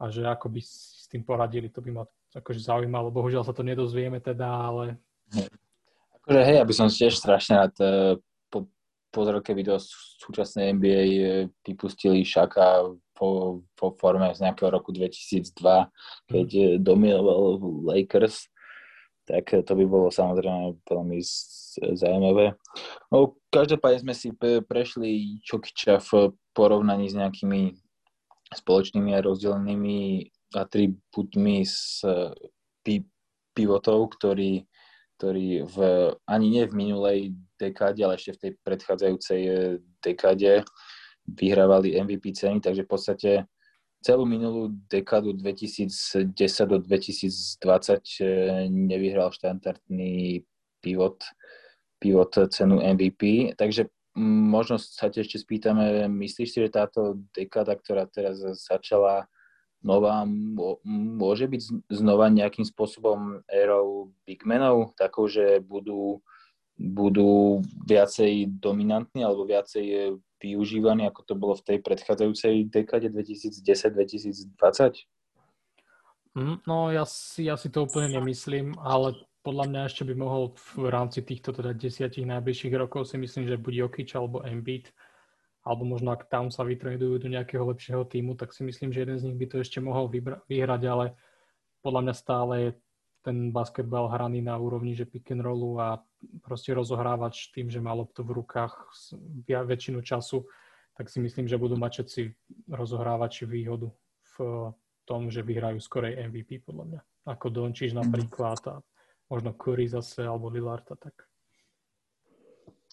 a 0.00 0.08
že 0.08 0.24
ako 0.24 0.48
by 0.48 0.60
si 0.64 1.04
s 1.04 1.06
tým 1.12 1.20
poradili, 1.28 1.68
to 1.68 1.84
by 1.84 1.92
ma 1.92 2.04
akože 2.32 2.60
zaujímalo. 2.64 3.12
Bohužiaľ 3.12 3.44
sa 3.44 3.52
to 3.52 3.60
nedozvieme 3.60 4.16
teda, 4.20 4.48
ale... 4.48 4.96
Akože 6.24 6.40
hej, 6.40 6.56
aby 6.64 6.72
som 6.72 6.88
tiež 6.88 7.12
strašne 7.20 7.60
rád 7.60 7.74
eh, 7.84 8.16
po, 8.48 8.64
pozrel, 9.12 9.44
keby 9.44 9.60
do 9.60 9.76
súčasnej 10.24 10.72
NBA 10.72 11.02
eh, 11.04 11.20
vypustili 11.68 12.24
Šaka 12.24 12.96
po, 13.12 13.60
po 13.76 13.92
forme 13.96 14.32
z 14.32 14.40
nejakého 14.40 14.72
roku 14.72 14.88
2002, 14.88 15.52
keď 16.32 16.48
mm. 16.48 16.72
dominoval 16.80 17.60
Lakers 17.84 18.48
tak 19.26 19.50
to 19.66 19.72
by 19.74 19.84
bolo 19.84 20.08
samozrejme 20.08 20.78
veľmi 20.86 21.18
zaujímavé. 21.98 22.54
No, 23.10 23.34
každopádne 23.50 24.06
sme 24.06 24.14
si 24.14 24.30
prešli 24.38 25.42
Čokiča 25.42 25.98
v 25.98 26.32
porovnaní 26.54 27.10
s 27.10 27.18
nejakými 27.18 27.74
spoločnými 28.54 29.10
a 29.12 29.24
rozdelenými 29.26 30.30
atribútmi 30.54 31.66
s 31.66 32.00
pi- 32.86 33.10
pivotov, 33.50 34.14
ktorí, 34.14 34.62
ktorí 35.18 35.66
v, 35.66 35.76
ani 36.30 36.46
nie 36.46 36.64
v 36.70 36.78
minulej 36.78 37.18
dekáde, 37.58 38.06
ale 38.06 38.14
ešte 38.14 38.38
v 38.38 38.40
tej 38.40 38.52
predchádzajúcej 38.62 39.40
dekáde 39.98 40.62
vyhrávali 41.26 41.98
MVP 41.98 42.30
ceny, 42.30 42.62
takže 42.62 42.86
v 42.86 42.90
podstate 42.90 43.30
celú 44.06 44.22
minulú 44.22 44.70
dekádu 44.86 45.34
2010 45.34 46.30
do 46.70 46.78
2020 46.78 47.58
eh, 48.22 48.70
nevyhral 48.70 49.34
štandardný 49.34 50.46
pivot, 50.78 51.26
pivot 51.98 52.30
cenu 52.54 52.78
MVP. 52.78 53.58
Takže 53.58 53.90
možno 54.22 54.78
sa 54.78 55.10
te 55.10 55.26
ešte 55.26 55.42
spýtame, 55.42 56.06
myslíš 56.06 56.48
si, 56.54 56.58
že 56.62 56.70
táto 56.70 57.18
dekáda, 57.34 57.74
ktorá 57.74 58.06
teraz 58.06 58.38
začala 58.62 59.26
nová, 59.82 60.22
môže 60.86 61.46
byť 61.50 61.90
znova 61.90 62.30
nejakým 62.30 62.64
spôsobom 62.64 63.42
érou 63.50 64.14
bigmenov, 64.24 64.96
takou, 64.96 65.26
že 65.26 65.60
budú, 65.60 66.22
budú 66.76 67.64
viacej 67.88 68.60
dominantní 68.60 69.24
alebo 69.24 69.48
viacej 69.48 70.20
využívaný, 70.36 71.08
ako 71.08 71.20
to 71.24 71.34
bolo 71.34 71.56
v 71.56 71.64
tej 71.64 71.78
predchádzajúcej 71.80 72.68
dekade 72.68 73.08
2010-2020? 73.08 75.08
Mm, 76.36 76.60
no 76.68 76.92
ja 76.92 77.08
si, 77.08 77.48
ja 77.48 77.56
si 77.56 77.72
to 77.72 77.88
úplne 77.88 78.20
nemyslím, 78.20 78.76
ale 78.76 79.16
podľa 79.40 79.72
mňa 79.72 79.80
ešte 79.88 80.04
by 80.04 80.14
mohol 80.20 80.52
v 80.76 80.92
rámci 80.92 81.24
týchto 81.24 81.56
teda 81.56 81.72
desiatich 81.72 82.28
najbližších 82.28 82.76
rokov 82.76 83.08
si 83.08 83.16
myslím, 83.16 83.48
že 83.48 83.56
buď 83.56 83.88
Jokic 83.88 84.12
alebo 84.12 84.44
Embiid, 84.44 84.92
alebo 85.64 85.88
možno 85.88 86.12
ak 86.12 86.28
tam 86.28 86.52
sa 86.52 86.60
vytradujú 86.60 87.24
do 87.24 87.32
nejakého 87.32 87.64
lepšieho 87.64 88.04
týmu, 88.04 88.36
tak 88.36 88.52
si 88.52 88.68
myslím, 88.68 88.92
že 88.92 89.08
jeden 89.08 89.16
z 89.16 89.32
nich 89.32 89.40
by 89.40 89.48
to 89.48 89.64
ešte 89.64 89.80
mohol 89.80 90.12
vybra- 90.12 90.44
vyhrať, 90.44 90.82
ale 90.84 91.16
podľa 91.80 92.00
mňa 92.04 92.14
stále 92.14 92.54
je 92.60 92.70
ten 93.26 93.50
basketbal 93.50 94.06
hraný 94.06 94.44
na 94.44 94.54
úrovni, 94.54 94.94
že 94.94 95.08
pick 95.08 95.34
and 95.34 95.42
rollu 95.42 95.82
a 95.82 95.98
proste 96.42 96.72
rozohrávač 96.72 97.52
tým, 97.52 97.68
že 97.70 97.82
má 97.82 97.92
loptu 97.92 98.24
v 98.24 98.42
rukách 98.42 98.74
väčšinu 99.46 100.00
času, 100.02 100.46
tak 100.96 101.12
si 101.12 101.20
myslím, 101.20 101.44
že 101.44 101.60
budú 101.60 101.76
mať 101.76 101.92
všetci 102.00 102.20
rozohrávači 102.72 103.44
výhodu 103.44 103.92
v 104.36 104.36
tom, 105.04 105.30
že 105.30 105.44
vyhrajú 105.44 105.78
skorej 105.78 106.18
MVP 106.28 106.64
podľa 106.66 106.84
mňa. 106.88 107.00
Ako 107.30 107.46
Dončiš 107.52 107.94
napríklad 107.94 108.60
a 108.66 108.74
možno 109.30 109.54
Curry 109.54 109.86
zase 109.86 110.24
alebo 110.26 110.50
Lillard 110.50 110.86
a 110.90 110.96
tak. 110.96 111.14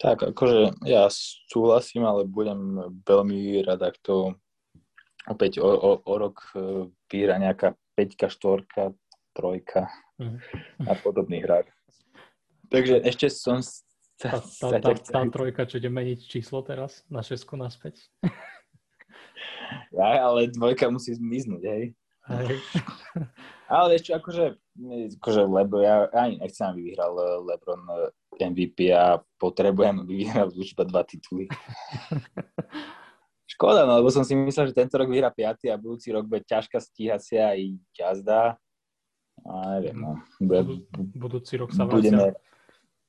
Tak, 0.01 0.25
akože 0.33 0.83
ja 0.89 1.05
súhlasím, 1.47 2.09
ale 2.09 2.25
budem 2.25 2.91
veľmi 3.05 3.62
rád, 3.62 3.93
ak 3.93 4.01
to 4.01 4.33
opäť 5.29 5.62
o, 5.62 5.69
o, 5.69 5.91
o 6.01 6.13
rok 6.17 6.41
e, 6.57 6.89
vyhra 7.07 7.38
nejaká 7.38 7.77
5 7.95 8.25
4 8.25 8.89
trojka 9.38 9.89
mm. 10.17 10.38
a 10.89 10.93
podobný 10.97 11.45
hrách. 11.45 11.69
Takže 12.73 13.05
ešte 13.05 13.29
som 13.29 13.62
tá, 14.17 14.41
tá, 14.41 14.67
tá, 14.81 14.91
tá 14.97 15.21
trojka, 15.29 15.69
čo 15.69 15.77
ide 15.77 15.93
meniť 15.93 16.25
číslo 16.25 16.65
teraz 16.65 17.05
na 17.05 17.21
šesku 17.21 17.53
naspäť. 17.53 18.01
Ja, 19.93 20.25
ale 20.25 20.49
dvojka 20.49 20.89
musí 20.89 21.13
zmiznúť, 21.13 21.63
hej. 21.69 21.83
hej. 22.29 22.57
Ale 23.73 23.97
ešte 23.97 24.13
akože, 24.13 24.57
akože 25.17 25.41
lebo 25.49 25.81
ja 25.81 26.05
ani 26.13 26.38
nechcem, 26.38 26.65
aby 26.69 26.93
vyhral 26.93 27.13
eh, 27.17 27.41
Lebron 27.41 27.81
eh, 27.89 28.45
MVP 28.53 28.93
a 28.93 29.17
potrebujem, 29.41 30.05
aby 30.05 30.25
vyhral 30.25 30.53
už 30.53 30.77
iba 30.77 30.86
dva 30.86 31.01
tituly. 31.01 31.49
Škoda, 33.53 33.86
no, 33.86 34.01
lebo 34.01 34.09
som 34.13 34.25
si 34.25 34.33
myslel, 34.38 34.73
že 34.73 34.77
tento 34.77 34.97
rok 34.97 35.09
vyhrá 35.09 35.29
5 35.29 35.73
a 35.73 35.77
budúci 35.77 36.09
rok 36.13 36.25
bude 36.25 36.41
ťažká 36.45 36.77
stíhacia 36.81 37.53
aj 37.53 37.62
jazda 37.93 38.57
a 39.41 39.53
neviem, 39.77 39.97
no. 39.97 40.12
Bude, 40.38 40.86
Budúci 41.17 41.57
rok 41.57 41.73
sa 41.73 41.89
budeme... 41.89 42.33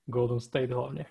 Golden 0.06 0.40
State 0.40 0.72
hlavne. 0.72 1.08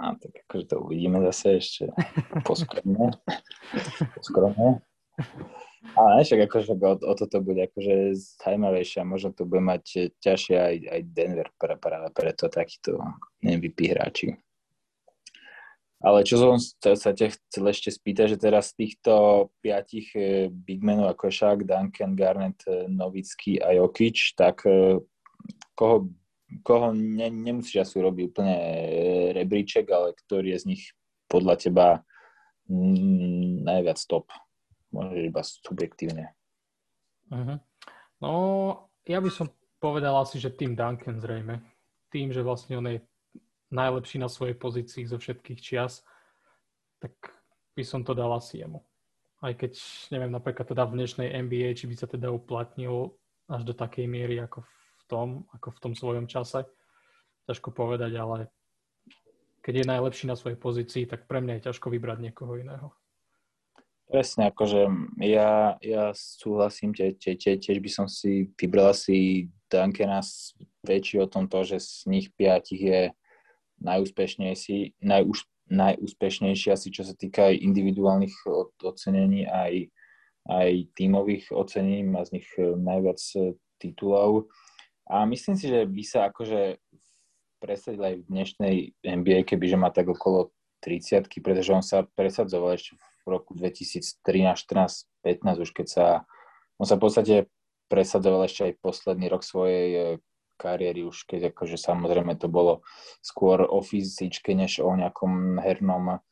A 0.00 0.16
tak 0.16 0.32
akože 0.48 0.64
to 0.64 0.76
uvidíme 0.80 1.20
zase 1.28 1.60
ešte 1.60 1.84
poskromne. 2.48 3.12
poskromne. 4.16 4.80
Ale 5.96 6.24
však 6.24 6.48
akože 6.48 6.76
o, 6.76 6.92
o 6.96 7.14
toto 7.16 7.40
bude 7.44 7.68
akože 7.68 8.16
zaujímavejšie 8.40 9.04
a 9.04 9.08
možno 9.08 9.32
to 9.32 9.44
bude 9.44 9.64
mať 9.64 10.12
ťažšie 10.20 10.56
aj, 10.56 10.74
aj 10.88 11.00
Denver 11.12 11.48
práve 11.56 12.08
preto 12.16 12.48
takýto 12.48 13.00
MVP 13.44 13.92
hráči. 13.92 14.36
Ale 16.00 16.24
čo 16.24 16.40
som 16.40 16.56
sa 16.96 17.12
ťa 17.12 17.28
chcel 17.28 17.64
ešte 17.68 17.92
spýtať, 17.92 18.26
že 18.32 18.38
teraz 18.40 18.72
z 18.72 18.88
týchto 18.88 19.12
piatich 19.60 20.08
eh, 20.16 20.48
bigmenov 20.48 21.12
ako 21.12 21.28
Shaq, 21.28 21.68
Duncan, 21.68 22.16
Garnett, 22.16 22.64
eh, 22.64 22.88
Novický 22.88 23.60
a 23.60 23.76
Jokic, 23.76 24.32
tak 24.32 24.64
eh, 24.64 24.96
koho, 25.76 26.08
koho 26.66 26.92
ne, 26.92 27.30
nemusíš 27.30 27.86
asi 27.86 27.94
urobiť 27.98 28.24
úplne 28.30 28.56
rebríček, 29.34 29.86
ale 29.90 30.12
ktorý 30.14 30.56
je 30.56 30.58
z 30.58 30.68
nich 30.74 30.82
podľa 31.30 31.54
teba 31.58 31.86
mm, 32.66 33.62
najviac 33.64 33.98
top? 34.06 34.30
Môže 34.90 35.22
iba 35.22 35.42
subjektívne. 35.46 36.34
Uh-huh. 37.30 37.62
No, 38.18 38.32
ja 39.06 39.22
by 39.22 39.30
som 39.30 39.46
povedal 39.78 40.18
asi, 40.18 40.42
že 40.42 40.50
tým 40.50 40.74
Duncan 40.74 41.22
zrejme. 41.22 41.62
Tým, 42.10 42.34
že 42.34 42.42
vlastne 42.42 42.82
on 42.82 42.90
je 42.90 42.98
najlepší 43.70 44.18
na 44.18 44.26
svojej 44.26 44.58
pozícii 44.58 45.06
zo 45.06 45.16
všetkých 45.16 45.62
čias, 45.62 46.02
tak 46.98 47.14
by 47.78 47.86
som 47.86 48.02
to 48.02 48.12
dal 48.12 48.34
asi 48.34 48.60
jemu. 48.60 48.82
Aj 49.40 49.54
keď, 49.56 49.78
neviem, 50.12 50.28
napríklad 50.34 50.68
teda 50.68 50.84
v 50.84 51.00
dnešnej 51.00 51.32
NBA, 51.48 51.78
či 51.78 51.88
by 51.88 51.94
sa 51.96 52.10
teda 52.10 52.28
uplatnil 52.28 53.14
až 53.48 53.62
do 53.64 53.72
takej 53.72 54.04
miery 54.04 54.36
ako 54.42 54.66
v 54.66 54.79
tom, 55.10 55.28
ako 55.50 55.74
v 55.74 55.82
tom 55.82 55.92
svojom 55.98 56.30
čase. 56.30 56.62
Ťažko 57.50 57.74
povedať, 57.74 58.14
ale 58.14 58.54
keď 59.60 59.82
je 59.82 59.90
najlepší 59.90 60.24
na 60.30 60.38
svojej 60.38 60.56
pozícii, 60.56 61.04
tak 61.10 61.26
pre 61.26 61.42
mňa 61.42 61.58
je 61.58 61.66
ťažko 61.68 61.90
vybrať 61.90 62.18
niekoho 62.22 62.54
iného. 62.56 62.94
Presne, 64.10 64.50
akože 64.50 64.90
ja, 65.22 65.78
ja 65.78 66.10
súhlasím, 66.14 66.90
tie, 66.90 67.14
tie, 67.14 67.38
tie, 67.38 67.54
tiež 67.54 67.78
by 67.78 67.90
som 67.90 68.06
si 68.10 68.50
vybral 68.58 68.90
asi 68.90 69.46
Duncana 69.70 70.18
väčší 70.82 71.22
o 71.22 71.30
tom 71.30 71.46
to, 71.46 71.62
že 71.62 71.78
z 71.78 72.10
nich 72.10 72.26
piatich 72.34 72.82
je 72.82 73.00
najúspešnejší, 73.78 74.98
najúš, 74.98 75.46
najúspešnejší 75.70 76.74
asi 76.74 76.90
čo 76.90 77.06
sa 77.06 77.14
týka 77.14 77.54
aj 77.54 77.62
individuálnych 77.62 78.34
ocenení, 78.82 79.46
aj, 79.46 79.94
aj 80.50 80.70
tímových 80.98 81.54
ocenení, 81.54 82.02
má 82.02 82.26
z 82.26 82.42
nich 82.42 82.48
e, 82.58 82.74
najviac 82.74 83.20
e, 83.38 83.54
titulov. 83.78 84.50
A 85.10 85.26
myslím 85.26 85.58
si, 85.58 85.66
že 85.66 85.82
by 85.90 86.02
sa 86.06 86.30
akože 86.30 86.78
presadil 87.58 88.02
aj 88.02 88.14
v 88.22 88.28
dnešnej 88.30 88.74
NBA, 89.02 89.42
kebyže 89.42 89.74
má 89.74 89.90
tak 89.90 90.06
okolo 90.06 90.54
30 90.80 91.28
pretože 91.42 91.70
on 91.74 91.84
sa 91.84 92.06
presadzoval 92.16 92.78
ešte 92.78 92.96
v 92.96 93.26
roku 93.26 93.52
2013, 93.52 94.16
14, 94.22 95.10
15, 95.26 95.64
už 95.66 95.70
keď 95.74 95.86
sa, 95.90 96.06
on 96.80 96.86
sa 96.88 96.96
v 96.96 97.02
podstate 97.04 97.34
presadzoval 97.92 98.48
ešte 98.48 98.70
aj 98.70 98.80
posledný 98.80 99.28
rok 99.28 99.44
svojej 99.44 99.88
e, 99.92 100.00
kariéry 100.56 101.04
už 101.04 101.28
keď 101.28 101.52
akože 101.52 101.76
samozrejme 101.76 102.38
to 102.40 102.48
bolo 102.48 102.80
skôr 103.20 103.60
o 103.66 103.84
fyzičke 103.84 104.56
než 104.56 104.80
o 104.80 104.94
nejakom 104.96 105.60
hernom 105.60 106.22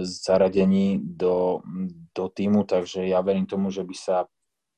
zaradení 0.00 0.96
do, 1.04 1.60
do 2.16 2.32
týmu, 2.32 2.64
takže 2.64 3.04
ja 3.04 3.20
verím 3.20 3.44
tomu, 3.44 3.68
že 3.68 3.84
by 3.84 3.92
sa 3.92 4.16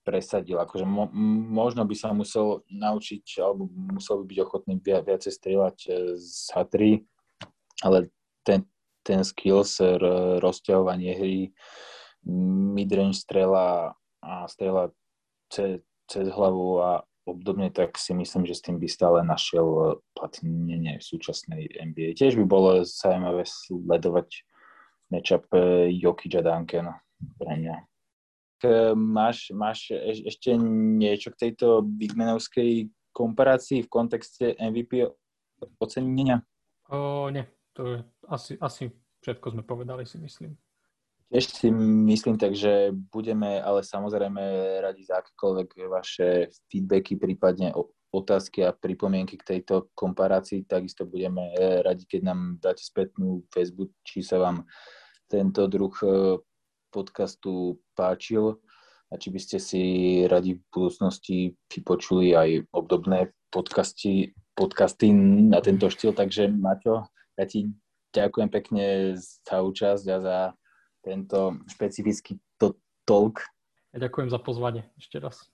presadil. 0.04 0.60
Akože 0.60 0.84
mo, 0.84 1.08
možno 1.50 1.88
by 1.88 1.96
sa 1.96 2.12
musel 2.12 2.62
naučiť, 2.68 3.40
alebo 3.40 3.66
musel 3.72 4.22
by 4.22 4.24
byť 4.30 4.38
ochotný 4.44 4.74
viac, 4.78 5.08
viacej 5.08 5.32
strieľať 5.32 5.76
e, 5.88 5.90
z 6.20 6.44
hatry, 6.52 6.90
ale 7.80 8.12
ten, 8.44 8.68
ten 9.00 9.24
skills, 9.24 9.80
rozťahovanie 10.44 11.12
hry, 11.16 11.38
midrange 12.24 13.20
strela 13.20 13.96
a 14.20 14.32
strela 14.48 14.92
cez, 15.52 15.80
cez 16.08 16.28
hlavu 16.28 16.80
a 16.80 16.90
obdobne, 17.24 17.72
tak 17.72 17.96
si 17.96 18.12
myslím, 18.12 18.44
že 18.44 18.56
s 18.56 18.64
tým 18.64 18.76
by 18.76 18.88
stále 18.88 19.18
našiel 19.24 20.00
platnenie 20.12 21.00
v 21.00 21.04
súčasnej 21.04 21.72
NBA. 21.72 22.16
Tiež 22.16 22.36
by 22.36 22.44
bolo 22.44 22.84
zaujímavé 22.84 23.48
sledovať 23.48 24.44
matchup 25.08 25.48
Jokic 25.88 26.36
a 26.36 26.42
Duncan 26.44 26.88
pre 27.40 27.52
mňa. 27.56 27.76
Máš, 28.94 29.50
máš 29.54 29.92
ešte 29.94 30.56
niečo 30.98 31.30
k 31.32 31.48
tejto 31.48 31.84
bigmanovskej 31.84 32.88
komparácii 33.14 33.86
v 33.86 33.92
kontexte 33.92 34.58
MVP 34.58 35.06
ocenenia? 35.78 36.42
O, 36.90 37.30
nie, 37.30 37.46
to 37.72 37.82
je 37.86 37.98
asi, 38.28 38.52
asi 38.60 38.90
všetko 39.24 39.56
sme 39.56 39.62
povedali, 39.62 40.04
si 40.04 40.20
myslím. 40.20 40.58
Tiež 41.32 41.50
si 41.50 41.68
myslím, 42.06 42.36
takže 42.38 42.92
budeme 43.10 43.58
ale 43.58 43.82
samozrejme 43.82 44.42
radi 44.84 45.02
za 45.02 45.18
akékoľvek 45.24 45.68
vaše 45.88 46.52
feedbacky, 46.68 47.16
prípadne 47.16 47.72
otázky 48.14 48.62
a 48.62 48.70
pripomienky 48.70 49.34
k 49.34 49.58
tejto 49.58 49.90
komparácii. 49.98 50.68
Takisto 50.68 51.08
budeme 51.08 51.50
radi, 51.82 52.06
keď 52.06 52.20
nám 52.30 52.62
dáte 52.62 52.86
spätnú 52.86 53.42
Facebook, 53.50 53.90
či 54.06 54.22
sa 54.22 54.38
vám 54.38 54.62
tento 55.26 55.66
druh 55.66 55.90
e, 56.04 56.38
podcastu 56.94 57.82
páčil 57.98 58.62
a 59.10 59.18
či 59.18 59.34
by 59.34 59.40
ste 59.42 59.58
si 59.58 59.82
radi 60.30 60.54
v 60.54 60.62
budúcnosti 60.70 61.58
vypočuli 61.66 62.38
aj 62.38 62.70
obdobné 62.70 63.34
podcasty, 63.50 64.30
podcasty 64.54 65.10
na 65.50 65.58
tento 65.58 65.90
štýl. 65.90 66.14
Takže 66.14 66.54
Maťo, 66.54 67.10
ja 67.34 67.44
ti 67.50 67.74
ďakujem 68.14 68.48
pekne 68.50 68.84
za 69.18 69.58
účasť 69.58 70.04
a 70.14 70.16
za 70.22 70.38
tento 71.02 71.58
špecifický 71.66 72.38
to, 72.62 72.78
talk. 73.02 73.42
Ja 73.90 74.06
ďakujem 74.06 74.30
za 74.30 74.38
pozvanie 74.38 74.86
ešte 74.94 75.18
raz. 75.18 75.50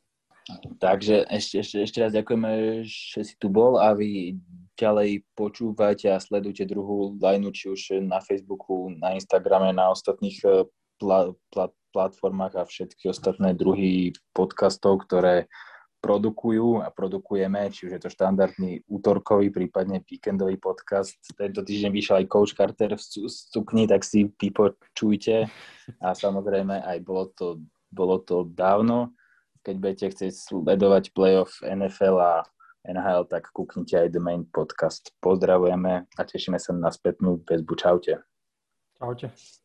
Takže 0.80 1.28
ešte, 1.28 1.62
ešte, 1.62 1.76
ešte 1.84 1.98
raz 2.00 2.10
ďakujeme, 2.16 2.82
že 2.82 3.20
si 3.22 3.34
tu 3.36 3.52
bol 3.52 3.76
a 3.76 3.92
vy 3.92 4.40
ďalej 4.74 5.22
počúvajte 5.36 6.10
a 6.10 6.22
sledujte 6.22 6.64
druhú 6.64 7.20
lineu, 7.20 7.52
či 7.52 7.70
už 7.70 8.00
na 8.02 8.18
Facebooku, 8.24 8.88
na 8.96 9.14
Instagrame, 9.14 9.70
na 9.76 9.92
ostatných 9.92 10.40
eh, 10.48 10.64
pla, 11.00 11.32
pla, 11.48 11.72
platformách 11.90 12.54
a 12.54 12.68
všetky 12.68 13.10
ostatné 13.10 13.56
druhy 13.56 14.14
podcastov, 14.30 15.08
ktoré 15.08 15.50
produkujú 16.00 16.80
a 16.80 16.88
produkujeme, 16.88 17.68
či 17.68 17.86
už 17.86 17.92
je 17.96 18.00
to 18.00 18.08
štandardný 18.08 18.80
útorkový, 18.88 19.52
prípadne 19.52 20.00
víkendový 20.00 20.56
podcast. 20.56 21.20
Tento 21.36 21.60
týždeň 21.60 21.92
vyšiel 21.92 22.16
aj 22.24 22.30
Coach 22.32 22.56
Carter 22.56 22.96
v 22.96 23.02
sukni, 23.28 23.84
tak 23.84 24.00
si 24.00 24.24
vypočujte. 24.32 25.52
A 26.00 26.08
samozrejme 26.16 26.80
aj 26.80 26.98
bolo 27.04 27.28
to, 27.36 27.60
bolo 27.92 28.16
to 28.24 28.48
dávno. 28.48 29.12
Keď 29.60 29.74
budete 29.76 30.06
chcieť 30.16 30.32
sledovať 30.32 31.12
playoff 31.12 31.60
NFL 31.60 32.16
a 32.16 32.34
NHL, 32.88 33.28
tak 33.28 33.52
kúknite 33.52 33.92
aj 33.92 34.08
The 34.08 34.24
Main 34.24 34.48
Podcast. 34.48 35.12
Pozdravujeme 35.20 36.08
a 36.08 36.20
tešíme 36.24 36.56
sa 36.56 36.72
na 36.72 36.88
spätnú 36.88 37.44
väzbu. 37.44 37.76
Čaute. 37.76 38.24
Čaute. 38.96 39.60